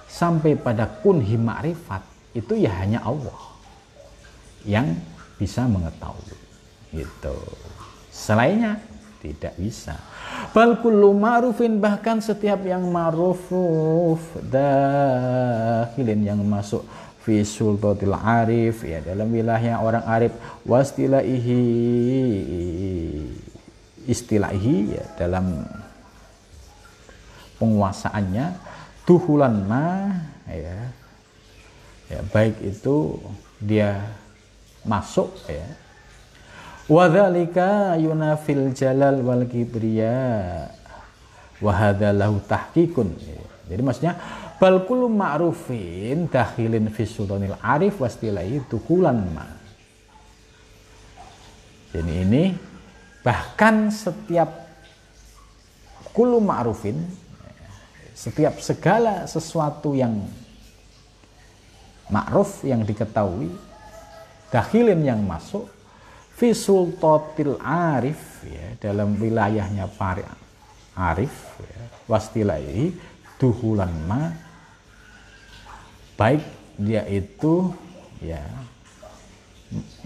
sampai 0.08 0.56
pada 0.56 0.88
kunhi 0.88 1.36
ma'rifat 1.36 2.00
itu 2.32 2.56
ya 2.56 2.72
hanya 2.80 3.04
Allah 3.04 3.60
yang 4.64 4.96
bisa 5.36 5.68
mengetahui. 5.68 6.40
Gitu. 6.96 7.36
Selainnya 8.08 8.80
tidak 9.20 9.52
bisa. 9.60 10.00
Bal 10.56 10.80
kullu 10.80 11.12
ma'rufin 11.12 11.84
bahkan 11.84 12.24
setiap 12.24 12.64
yang 12.64 12.88
ma'rufuf 12.88 14.24
dakhilin 14.48 16.24
yang 16.24 16.40
masuk 16.40 16.88
fi 17.20 17.44
sultatil 17.44 18.16
arif 18.16 18.88
ya 18.88 19.04
dalam 19.04 19.28
wilayah 19.28 19.84
orang 19.84 20.08
arif 20.08 20.32
wastilaihi 20.64 21.60
istilahi 24.12 25.00
ya 25.00 25.06
dalam 25.16 25.64
penguasaannya. 27.56 28.70
Tuhulan 29.08 29.66
ma 29.66 30.12
ya 30.46 30.92
ya 32.12 32.20
baik 32.30 32.60
itu 32.60 33.18
dia 33.58 34.04
masuk 34.84 35.32
ya. 35.48 35.66
Wadzalika 36.92 37.96
yunafil 37.96 38.76
jalal 38.76 39.24
wal 39.24 39.48
kibriya 39.48 40.68
wa 41.62 41.94
lahu 41.94 42.42
tahqiqun 42.44 43.10
ya. 43.22 43.42
jadi 43.70 43.82
maksudnya 43.86 44.14
bal 44.58 44.84
kullu 44.84 45.08
ma'rufin 45.08 46.26
dakhilin 46.28 46.90
fi 46.90 47.06
sultanil 47.06 47.56
arif 47.62 48.02
wastilai 48.02 48.60
tuhulan 48.68 49.18
ma. 49.32 49.46
Jadi 51.92 52.14
ini 52.24 52.44
bahkan 53.22 53.94
setiap 53.94 54.50
kulu 56.12 56.42
ma'rufin 56.42 56.98
setiap 58.18 58.62
segala 58.62 59.26
sesuatu 59.26 59.98
yang 59.98 60.14
ma'ruf 62.12 62.62
yang 62.68 62.84
diketahui 62.84 63.50
dakhilin 64.52 65.02
yang 65.02 65.22
masuk 65.24 65.66
fi 66.36 66.52
sultatil 66.52 67.58
arif 67.64 68.44
ya, 68.46 68.78
dalam 68.82 69.16
wilayahnya 69.16 69.88
para 69.96 70.28
arif 70.94 71.34
ya, 71.62 71.82
wastilai 72.12 72.92
duhulan 73.40 73.90
ma 74.06 74.34
baik 76.20 76.44
dia 76.78 77.08
itu 77.10 77.74
ya 78.22 78.44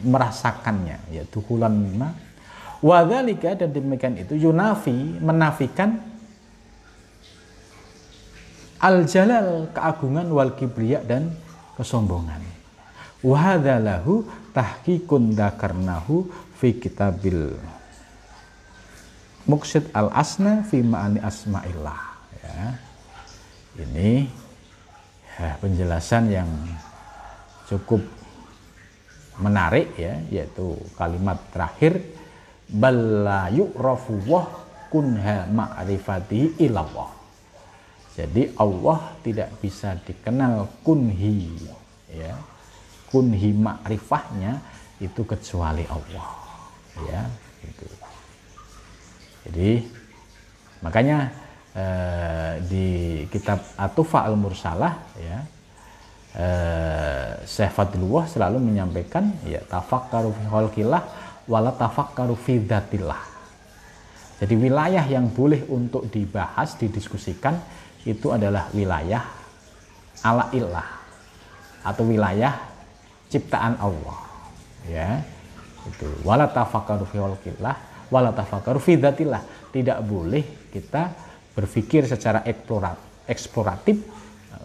merasakannya 0.06 1.00
ya 1.12 1.24
duhulan 1.28 1.74
ma 1.98 2.25
Wadhalika 2.86 3.58
dan 3.58 3.74
demikian 3.74 4.14
itu 4.14 4.38
yunafi 4.38 4.94
menafikan 5.18 5.98
al-jalal 8.78 9.74
keagungan 9.74 10.30
wal 10.30 10.54
kibriya 10.54 11.02
dan 11.02 11.34
kesombongan. 11.74 12.46
Wahadalahu 13.26 14.30
tahkikun 14.54 15.34
dakarnahu 15.34 16.30
fi 16.62 16.78
kitabil 16.78 17.58
Muksid 19.50 19.90
al-asna 19.94 20.62
fi 20.66 20.86
ma'ani 20.86 21.22
asma'illah 21.22 22.02
ya. 22.42 22.58
Ini 23.82 24.30
ya, 25.42 25.58
penjelasan 25.58 26.30
yang 26.30 26.50
cukup 27.66 28.02
menarik 29.42 29.90
ya 29.98 30.22
yaitu 30.30 30.78
kalimat 30.98 31.42
terakhir 31.50 32.15
kunha 34.90 35.46
ma'rifati 35.52 36.62
ilallah. 36.64 37.12
Jadi 38.16 38.56
Allah 38.56 39.00
tidak 39.20 39.50
bisa 39.60 40.00
dikenal 40.00 40.72
kunhi 40.86 41.52
ya. 42.16 42.32
Kunhi 43.12 43.52
ma'rifahnya 43.52 44.60
itu 45.04 45.22
kecuali 45.28 45.84
Allah. 45.92 46.28
Ya, 46.96 47.28
gitu. 47.60 47.86
Jadi 49.46 49.84
makanya 50.80 51.28
eh, 51.76 52.54
di 52.64 52.88
kitab 53.28 53.60
Atufa 53.76 54.24
al-Mursalah 54.24 54.94
ya 55.20 55.38
eh, 56.40 57.30
Syekh 57.44 57.76
Fadlullah 57.76 58.26
selalu 58.32 58.64
menyampaikan 58.64 59.28
ya 59.44 59.60
tafakkaru 59.68 60.32
fi 60.34 60.44
khalqillah 60.48 61.04
wala 61.46 61.72
tafakkaru 61.74 62.38
Jadi 64.36 64.54
wilayah 64.60 65.06
yang 65.08 65.32
boleh 65.32 65.64
untuk 65.72 66.12
dibahas, 66.12 66.76
didiskusikan 66.76 67.56
itu 68.04 68.30
adalah 68.30 68.68
wilayah 68.76 69.24
ala 70.22 70.52
ilah 70.52 70.90
atau 71.86 72.04
wilayah 72.04 72.54
ciptaan 73.32 73.80
Allah. 73.80 74.20
Ya 74.86 75.24
itu. 75.86 76.06
Wala 76.26 76.50
tafakkaru 76.50 77.06
fi 77.06 78.98
tidak 79.74 80.00
boleh 80.06 80.44
kita 80.74 81.14
berpikir 81.56 82.06
secara 82.06 82.44
eksploratif 83.26 84.02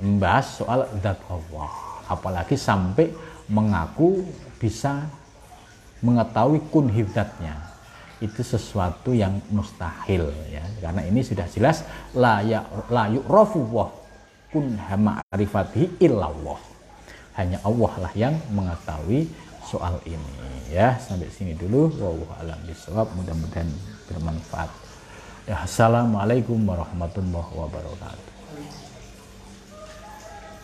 membahas 0.01 0.47
soal 0.61 0.81
zat 0.99 1.21
Allah. 1.29 1.71
Apalagi 2.11 2.59
sampai 2.59 3.13
mengaku 3.47 4.27
bisa 4.59 5.07
mengetahui 6.01 6.61
kun 6.73 6.89
hidatnya 6.89 7.57
itu 8.21 8.45
sesuatu 8.45 9.17
yang 9.17 9.41
mustahil 9.49 10.29
ya. 10.53 10.65
Karena 10.81 11.05
ini 11.09 11.25
sudah 11.25 11.49
jelas 11.49 11.85
la 12.13 12.45
ya 12.45 12.65
la 12.93 13.09
yu'rafu 13.09 13.65
kun 14.53 14.77
ma'rifatihi 14.77 16.05
illallah. 16.05 16.61
Hanya 17.41 17.57
Allah 17.65 17.93
lah 17.97 18.13
yang 18.13 18.37
mengetahui 18.53 19.25
soal 19.65 19.97
ini 20.05 20.69
ya. 20.69 21.01
Sampai 21.01 21.33
sini 21.33 21.57
dulu. 21.57 21.89
Wallahu 21.97 22.29
alam 22.37 22.61
bisawab 22.69 23.09
mudah-mudahan 23.17 23.69
bermanfaat. 24.13 24.69
Ya 25.49 25.65
assalamualaikum 25.65 26.61
warahmatullahi 26.69 27.51
wabarakatuh 27.57 28.30